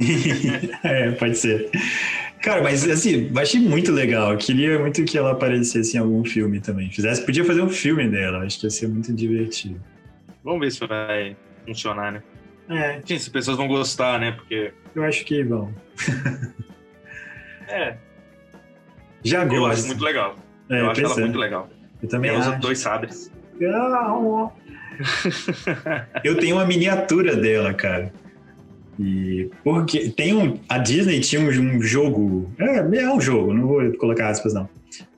é, 0.82 1.12
pode 1.12 1.38
ser. 1.38 1.70
Cara, 2.42 2.60
mas 2.60 2.88
assim, 2.88 3.30
achei 3.38 3.60
muito 3.60 3.92
legal. 3.92 4.36
Queria 4.36 4.80
muito 4.80 5.04
que 5.04 5.16
ela 5.16 5.30
aparecesse 5.30 5.96
em 5.96 6.00
algum 6.00 6.24
filme 6.24 6.58
também. 6.58 6.90
Fizesse, 6.90 7.24
podia 7.24 7.44
fazer 7.44 7.62
um 7.62 7.68
filme 7.68 8.08
dela, 8.08 8.44
acho 8.44 8.58
que 8.58 8.66
ia 8.66 8.70
ser 8.70 8.88
muito 8.88 9.12
divertido. 9.12 9.80
Vamos 10.42 10.58
ver 10.58 10.72
se 10.72 10.84
vai 10.84 11.36
funcionar, 11.66 12.12
né? 12.12 12.22
É. 12.68 13.00
Sim, 13.04 13.18
se 13.18 13.30
pessoas 13.30 13.56
vão 13.56 13.66
gostar, 13.66 14.18
né? 14.20 14.32
Porque. 14.32 14.72
Eu 14.94 15.04
acho 15.04 15.24
que 15.24 15.42
vão. 15.42 15.74
é, 17.68 17.96
já 19.24 19.44
gosto. 19.44 19.56
Eu 19.56 19.66
acho 19.66 19.86
muito 19.86 20.04
legal. 20.04 20.36
É, 20.68 20.80
eu 20.80 20.90
acho 20.90 21.00
ela 21.00 21.14
é. 21.14 21.20
muito 21.20 21.38
legal. 21.38 21.68
Eu 22.02 22.08
também 22.08 22.30
ela 22.30 22.40
acho. 22.40 22.50
usa 22.50 22.58
dois 22.58 22.78
sabres. 22.78 23.30
eu 26.24 26.38
tenho 26.38 26.56
uma 26.56 26.64
miniatura 26.64 27.36
dela, 27.36 27.74
cara. 27.74 28.12
E 28.98 29.50
porque 29.64 30.10
tem 30.10 30.34
um, 30.34 30.58
a 30.68 30.78
Disney 30.78 31.20
tinha 31.20 31.40
um, 31.40 31.80
jogo, 31.80 32.52
é, 32.58 32.78
é 32.78 33.10
um 33.10 33.20
jogo, 33.20 33.54
não 33.54 33.66
vou 33.66 33.92
colocar 33.96 34.28
aspas 34.28 34.52
não. 34.52 34.68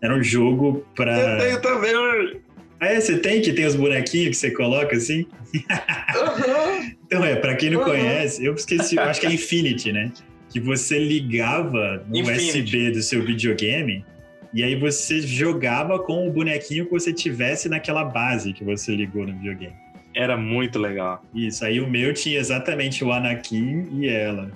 Era 0.01 0.15
um 0.15 0.23
jogo 0.23 0.87
para 0.95 1.19
Eu 1.19 1.39
tenho 1.39 1.61
também. 1.61 2.41
Ah, 2.83 2.89
é, 2.89 3.01
você 3.01 3.19
tem 3.19 3.41
que 3.41 3.53
tem 3.53 3.65
os 3.65 3.77
bonequinhos 3.77 4.31
que 4.31 4.35
você 4.35 4.51
coloca 4.51 4.97
assim? 4.97 5.27
Uhum. 5.55 6.97
então 7.07 7.25
é, 7.25 7.37
para 7.37 7.55
quem 7.55 7.71
não 7.71 7.79
uhum. 7.79 7.87
conhece, 7.87 8.45
eu 8.45 8.55
esqueci, 8.55 8.97
eu 8.97 9.03
acho 9.03 9.21
que 9.21 9.27
é 9.27 9.33
Infinity, 9.33 9.93
né? 9.93 10.11
que 10.53 10.61
você 10.61 10.99
ligava 10.99 12.05
no 12.07 12.19
Infinity. 12.19 12.61
USB 12.61 12.91
do 12.91 13.03
seu 13.03 13.25
videogame 13.25 14.05
e 14.53 14.63
aí 14.63 14.79
você 14.79 15.23
jogava 15.23 15.99
com 15.99 16.29
o 16.29 16.31
bonequinho 16.31 16.85
que 16.85 16.91
você 16.91 17.11
tivesse 17.11 17.71
naquela 17.71 18.05
base 18.05 18.53
que 18.53 18.63
você 18.63 18.95
ligou 18.95 19.27
no 19.27 19.33
videogame. 19.33 19.75
Era 20.15 20.37
muito 20.37 20.79
legal. 20.79 21.25
Isso, 21.35 21.65
aí 21.65 21.81
o 21.81 21.89
meu 21.89 22.13
tinha 22.13 22.39
exatamente 22.39 23.03
o 23.03 23.11
Anakin 23.11 23.89
e 23.99 24.07
ela, 24.07 24.53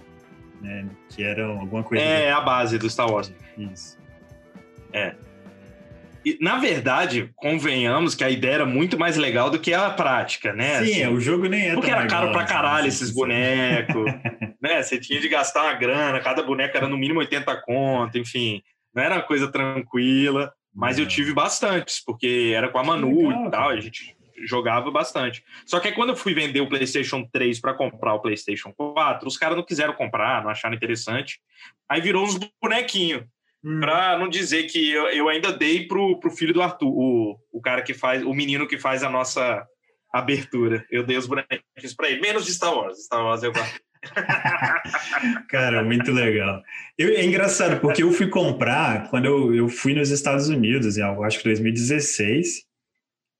né? 0.61 0.85
Que 1.09 1.23
eram 1.23 1.61
alguma 1.61 1.83
coisa. 1.83 2.05
É, 2.05 2.29
da... 2.29 2.37
a 2.37 2.41
base 2.43 2.77
do 2.77 2.91
Star 2.91 3.11
Wars. 3.11 3.33
Isso. 3.57 3.97
É. 4.93 5.15
E, 6.27 6.37
na 6.41 6.57
verdade, 6.57 7.31
convenhamos 7.37 8.17
que 8.17 8.25
a 8.25 8.29
ideia 8.29 8.55
era 8.55 8.67
muito 8.67 8.99
mais 8.99 9.17
legal 9.17 9.49
do 9.49 9.61
que 9.61 9.73
a 9.73 9.89
prática, 9.91 10.53
né? 10.53 10.85
Sim, 10.85 11.05
assim, 11.05 11.07
o 11.07 11.21
jogo 11.21 11.47
nem 11.47 11.69
é 11.69 11.75
Porque 11.75 11.89
era 11.89 12.05
caro 12.09 12.33
pra 12.33 12.43
assim, 12.43 12.53
caralho 12.53 12.89
esses 12.89 13.13
bonecos, 13.13 14.05
né? 14.61 14.83
Você 14.83 14.99
tinha 14.99 15.21
de 15.21 15.29
gastar 15.29 15.63
uma 15.63 15.75
grana, 15.75 16.19
cada 16.19 16.43
boneco 16.43 16.77
era 16.77 16.89
no 16.89 16.99
mínimo 16.99 17.21
80 17.21 17.63
conto, 17.63 18.19
enfim. 18.19 18.61
Não 18.93 19.05
era 19.05 19.15
uma 19.15 19.23
coisa 19.23 19.47
tranquila, 19.47 20.53
mas 20.75 20.99
eu 20.99 21.07
tive 21.07 21.33
bastantes, 21.33 22.03
porque 22.05 22.53
era 22.53 22.71
com 22.71 22.79
a 22.79 22.83
Manu 22.83 23.29
legal, 23.29 23.47
e 23.47 23.51
tal, 23.53 23.69
a 23.69 23.81
gente 23.81 24.17
jogava 24.45 24.91
bastante. 24.91 25.45
Só 25.65 25.79
que 25.79 25.87
aí, 25.87 25.95
quando 25.95 26.09
eu 26.09 26.17
fui 26.17 26.35
vender 26.35 26.61
o 26.61 26.69
PlayStation 26.69 27.25
3 27.33 27.61
para 27.61 27.73
comprar 27.73 28.15
o 28.15 28.21
PlayStation 28.21 28.73
4, 28.73 29.29
os 29.29 29.39
caras 29.39 29.57
não 29.57 29.65
quiseram 29.65 29.95
comprar, 29.95 30.43
não 30.43 30.51
acharam 30.51 30.75
interessante. 30.75 31.39
Aí 31.89 32.01
virou 32.01 32.25
uns 32.25 32.37
bonequinhos. 32.61 33.23
Hum. 33.67 33.81
Pra 33.81 34.17
não 34.17 34.29
dizer 34.29 34.65
que 34.65 34.93
eu, 34.93 35.09
eu, 35.09 35.29
ainda 35.29 35.53
dei 35.53 35.89
pro, 35.89 36.21
pro 36.21 36.31
filho 36.31 36.55
do 36.55 36.63
Arthur, 36.63 36.87
o, 36.87 37.37
o 37.53 37.61
cara 37.61 37.83
que 37.83 37.93
faz, 37.93 38.23
o 38.23 38.33
menino 38.33 38.69
que 38.69 38.79
faz 38.79 39.03
a 39.03 39.11
nossa 39.11 39.67
abertura. 40.15 40.87
Eu 40.89 41.03
dei 41.03 41.17
os 41.17 41.27
bonequinhos 41.27 41.93
pra 41.97 42.09
ele, 42.09 42.21
menos 42.21 42.47
de 42.47 42.55
Star 42.55 42.73
Wars. 42.73 43.05
Star 43.05 43.25
Wars 43.25 43.43
eu 43.43 43.53
Cara, 45.51 45.83
muito 45.83 46.13
legal. 46.13 46.63
Eu, 46.97 47.09
é 47.09 47.25
engraçado, 47.25 47.81
porque 47.81 48.05
eu 48.05 48.13
fui 48.13 48.29
comprar 48.29 49.11
quando 49.11 49.25
eu, 49.25 49.53
eu 49.53 49.69
fui 49.69 49.95
nos 49.95 50.11
Estados 50.11 50.49
Unidos, 50.49 50.97
em 50.97 51.03
acho 51.03 51.39
que 51.39 51.45
2016. 51.45 52.66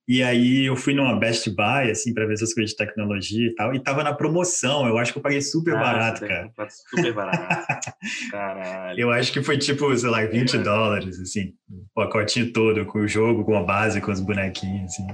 E 0.07 0.23
aí 0.23 0.65
eu 0.65 0.75
fui 0.77 0.93
numa 0.93 1.19
Best 1.19 1.49
Buy, 1.49 1.91
assim, 1.91 2.13
para 2.13 2.25
ver 2.25 2.35
essas 2.35 2.53
coisas 2.53 2.71
de 2.71 2.77
tecnologia 2.77 3.45
e 3.45 3.53
tal, 3.53 3.75
e 3.75 3.79
tava 3.79 4.03
na 4.03 4.13
promoção. 4.13 4.87
Eu 4.87 4.97
acho 4.97 5.11
que 5.11 5.17
eu 5.17 5.21
paguei 5.21 5.41
super 5.41 5.75
ah, 5.75 5.79
barato, 5.79 6.25
cara. 6.25 6.49
Super 6.69 7.13
barato. 7.13 7.91
Caralho. 8.31 8.97
Eu 8.97 9.11
acho 9.11 9.33
que 9.33 9.43
foi 9.43 9.57
tipo, 9.57 9.93
sei 9.97 10.09
lá, 10.09 10.23
20 10.23 10.55
é. 10.55 10.59
dólares, 10.59 11.19
assim, 11.19 11.53
o 11.69 11.85
pacotinho 11.93 12.53
todo, 12.53 12.85
com 12.85 12.99
o 12.99 13.07
jogo, 13.07 13.43
com 13.43 13.57
a 13.57 13.63
base, 13.63 13.99
com 13.99 14.11
os 14.11 14.21
bonequinhos, 14.21 14.93
assim. 14.93 15.07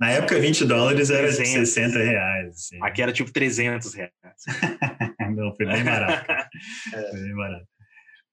Na 0.00 0.10
época, 0.10 0.40
20 0.40 0.64
dólares 0.64 1.10
era 1.10 1.28
300. 1.28 1.68
60 1.68 1.98
reais. 1.98 2.48
Assim. 2.48 2.78
Aqui 2.82 3.02
era 3.02 3.12
tipo 3.12 3.30
300 3.30 3.94
reais. 3.94 4.10
Não, 5.36 5.54
foi 5.54 5.66
bem 5.66 5.84
barato. 5.84 6.24
é. 6.92 7.10
Foi 7.10 7.20
bem 7.20 7.36
barato. 7.36 7.66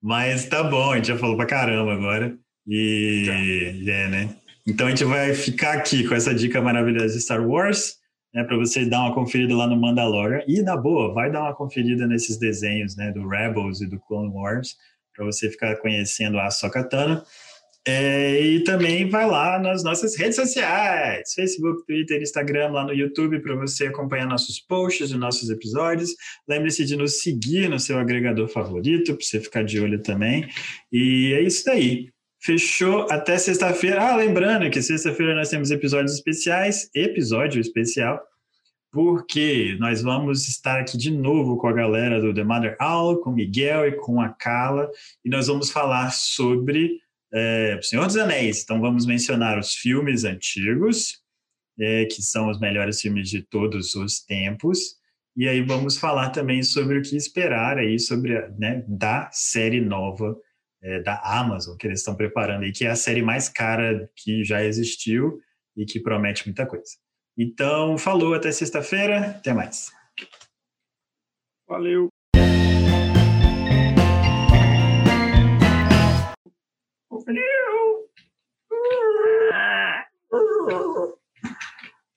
Mas 0.02 0.46
tá 0.46 0.62
bom, 0.64 0.92
a 0.92 0.96
gente 0.96 1.08
já 1.08 1.18
falou 1.18 1.36
pra 1.36 1.44
caramba 1.44 1.92
agora. 1.92 2.36
E, 2.66 3.84
é, 3.86 4.08
né? 4.08 4.34
Então 4.68 4.86
a 4.86 4.90
gente 4.90 5.04
vai 5.04 5.32
ficar 5.32 5.72
aqui 5.72 6.06
com 6.06 6.14
essa 6.14 6.34
dica 6.34 6.60
maravilhosa 6.60 7.14
de 7.14 7.22
Star 7.22 7.42
Wars, 7.42 7.94
né, 8.34 8.44
para 8.44 8.54
vocês 8.58 8.86
dar 8.86 9.00
uma 9.00 9.14
conferida 9.14 9.56
lá 9.56 9.66
no 9.66 9.80
Mandalorian. 9.80 10.42
E 10.46 10.60
na 10.60 10.76
boa, 10.76 11.14
vai 11.14 11.32
dar 11.32 11.40
uma 11.40 11.54
conferida 11.54 12.06
nesses 12.06 12.38
desenhos, 12.38 12.94
né, 12.94 13.10
do 13.10 13.26
Rebels 13.26 13.80
e 13.80 13.86
do 13.86 13.98
Clone 13.98 14.30
Wars, 14.30 14.76
para 15.16 15.24
você 15.24 15.48
ficar 15.48 15.74
conhecendo 15.76 16.38
a 16.38 16.50
Sokatana. 16.50 17.24
É, 17.86 18.42
e 18.42 18.62
também 18.64 19.08
vai 19.08 19.26
lá 19.26 19.58
nas 19.58 19.82
nossas 19.82 20.14
redes 20.14 20.36
sociais, 20.36 21.32
Facebook, 21.32 21.86
Twitter, 21.86 22.20
Instagram, 22.20 22.70
lá 22.70 22.84
no 22.84 22.92
YouTube, 22.92 23.40
para 23.40 23.54
você 23.54 23.86
acompanhar 23.86 24.26
nossos 24.26 24.60
posts 24.60 25.10
e 25.10 25.16
nossos 25.16 25.48
episódios. 25.48 26.10
Lembre-se 26.46 26.84
de 26.84 26.94
nos 26.94 27.22
seguir 27.22 27.70
no 27.70 27.80
seu 27.80 27.98
agregador 27.98 28.46
favorito, 28.46 29.14
para 29.14 29.24
você 29.24 29.40
ficar 29.40 29.64
de 29.64 29.80
olho 29.80 30.02
também. 30.02 30.46
E 30.92 31.32
é 31.34 31.40
isso 31.40 31.64
daí. 31.64 32.10
Fechou 32.40 33.06
até 33.10 33.36
sexta-feira. 33.36 34.00
Ah, 34.00 34.16
lembrando 34.16 34.70
que 34.70 34.80
sexta-feira 34.80 35.34
nós 35.34 35.50
temos 35.50 35.70
episódios 35.70 36.14
especiais, 36.14 36.88
episódio 36.94 37.60
especial, 37.60 38.20
porque 38.92 39.76
nós 39.80 40.02
vamos 40.02 40.46
estar 40.46 40.78
aqui 40.78 40.96
de 40.96 41.10
novo 41.10 41.56
com 41.56 41.66
a 41.66 41.72
galera 41.72 42.20
do 42.20 42.32
The 42.32 42.44
Mother 42.44 42.76
Owl, 42.80 43.20
com 43.20 43.30
o 43.30 43.34
Miguel 43.34 43.88
e 43.88 43.92
com 43.92 44.20
a 44.20 44.28
Carla, 44.28 44.88
e 45.24 45.28
nós 45.28 45.48
vamos 45.48 45.70
falar 45.70 46.12
sobre 46.12 47.00
é, 47.32 47.78
Senhor 47.82 48.06
dos 48.06 48.16
Anéis. 48.16 48.62
Então 48.62 48.80
vamos 48.80 49.04
mencionar 49.04 49.58
os 49.58 49.74
filmes 49.74 50.24
antigos, 50.24 51.20
é, 51.78 52.04
que 52.06 52.22
são 52.22 52.48
os 52.48 52.60
melhores 52.60 53.00
filmes 53.00 53.28
de 53.28 53.42
todos 53.42 53.96
os 53.96 54.20
tempos, 54.20 54.96
e 55.36 55.48
aí 55.48 55.60
vamos 55.60 55.96
falar 55.96 56.30
também 56.30 56.62
sobre 56.62 56.98
o 56.98 57.02
que 57.02 57.16
esperar 57.16 57.78
aí 57.78 57.98
sobre 57.98 58.40
né, 58.58 58.84
da 58.88 59.28
série 59.32 59.80
nova 59.80 60.36
é, 60.82 61.00
da 61.00 61.20
Amazon 61.22 61.76
que 61.76 61.86
eles 61.86 62.00
estão 62.00 62.14
preparando 62.14 62.64
aí, 62.64 62.72
que 62.72 62.84
é 62.84 62.90
a 62.90 62.96
série 62.96 63.22
mais 63.22 63.48
cara 63.48 64.10
que 64.14 64.44
já 64.44 64.62
existiu 64.62 65.40
e 65.76 65.84
que 65.84 66.00
promete 66.00 66.46
muita 66.46 66.66
coisa. 66.66 66.96
Então, 67.36 67.96
falou, 67.96 68.34
até 68.34 68.50
sexta-feira, 68.50 69.30
até 69.30 69.52
mais. 69.52 69.92
Valeu. 71.68 72.08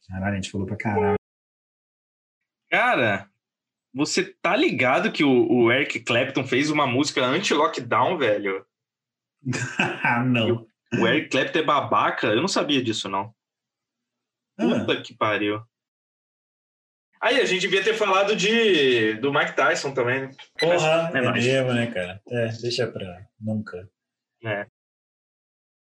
Caralho, 0.07 0.33
a 0.33 0.35
gente 0.35 0.51
falou 0.51 0.67
pra 0.67 0.75
caralho. 0.75 1.15
Cara, 2.69 3.30
você 3.93 4.23
tá 4.41 4.55
ligado 4.55 5.11
que 5.11 5.23
o, 5.23 5.51
o 5.51 5.71
Eric 5.71 5.99
Clapton 6.01 6.45
fez 6.45 6.69
uma 6.69 6.87
música 6.87 7.23
anti-lockdown, 7.25 8.17
velho? 8.17 8.65
não. 10.25 10.67
O, 10.93 11.01
o 11.01 11.07
Eric 11.07 11.29
Clapton 11.29 11.59
é 11.59 11.63
babaca? 11.63 12.27
Eu 12.27 12.41
não 12.41 12.47
sabia 12.47 12.83
disso, 12.83 13.09
não. 13.09 13.33
Ah. 14.57 14.63
Puta 14.63 14.93
ah. 14.93 15.01
que 15.01 15.13
pariu. 15.13 15.61
Aí, 17.21 17.39
a 17.39 17.45
gente 17.45 17.61
devia 17.61 17.83
ter 17.83 17.93
falado 17.93 18.35
de 18.35 19.13
do 19.15 19.31
Mike 19.31 19.55
Tyson 19.55 19.93
também. 19.93 20.31
Porra, 20.57 21.11
é, 21.13 21.17
é 21.17 21.31
mesmo, 21.31 21.73
né, 21.73 21.91
cara? 21.91 22.19
É, 22.27 22.47
deixa 22.47 22.87
pra 22.87 23.27
nunca. 23.39 23.87
É. 24.43 24.65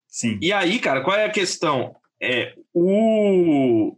Sim. 0.07 0.39
E 0.41 0.51
aí, 0.51 0.79
cara, 0.79 1.03
qual 1.03 1.15
é 1.15 1.25
a 1.25 1.31
questão? 1.31 1.95
É, 2.19 2.55
o 2.73 3.95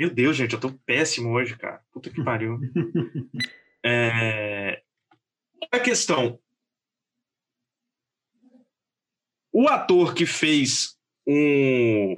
meu 0.00 0.08
Deus, 0.08 0.34
gente, 0.34 0.54
eu 0.54 0.60
tô 0.60 0.72
péssimo 0.86 1.28
hoje, 1.28 1.54
cara. 1.58 1.84
Puta 1.92 2.08
que 2.08 2.24
pariu. 2.24 2.58
é... 3.84 4.82
A 5.70 5.78
questão. 5.78 6.40
O 9.52 9.68
ator 9.68 10.14
que 10.14 10.24
fez 10.24 10.96
um. 11.26 12.16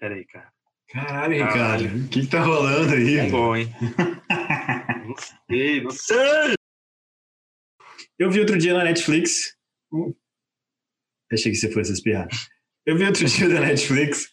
Peraí, 0.00 0.24
cara. 0.26 0.52
Caralho, 0.88 1.46
Ricardo, 1.46 1.84
o 1.84 2.08
que, 2.08 2.22
que 2.22 2.26
tá 2.26 2.40
rolando 2.40 2.92
aí? 2.92 3.18
É 3.18 3.30
bom, 3.30 3.54
hein? 3.54 3.68
não 5.06 5.14
sei, 5.48 5.80
não 5.80 5.90
sei. 5.90 6.54
Eu 8.18 8.32
vi 8.32 8.40
outro 8.40 8.58
dia 8.58 8.74
na 8.74 8.82
Netflix. 8.82 9.56
Achei 11.32 11.52
que 11.52 11.58
você 11.58 11.70
fosse 11.70 11.92
espirrar. 11.92 12.26
Eu 12.84 12.98
vi 12.98 13.04
outro 13.04 13.24
dia 13.24 13.48
na 13.48 13.60
Netflix 13.60 14.28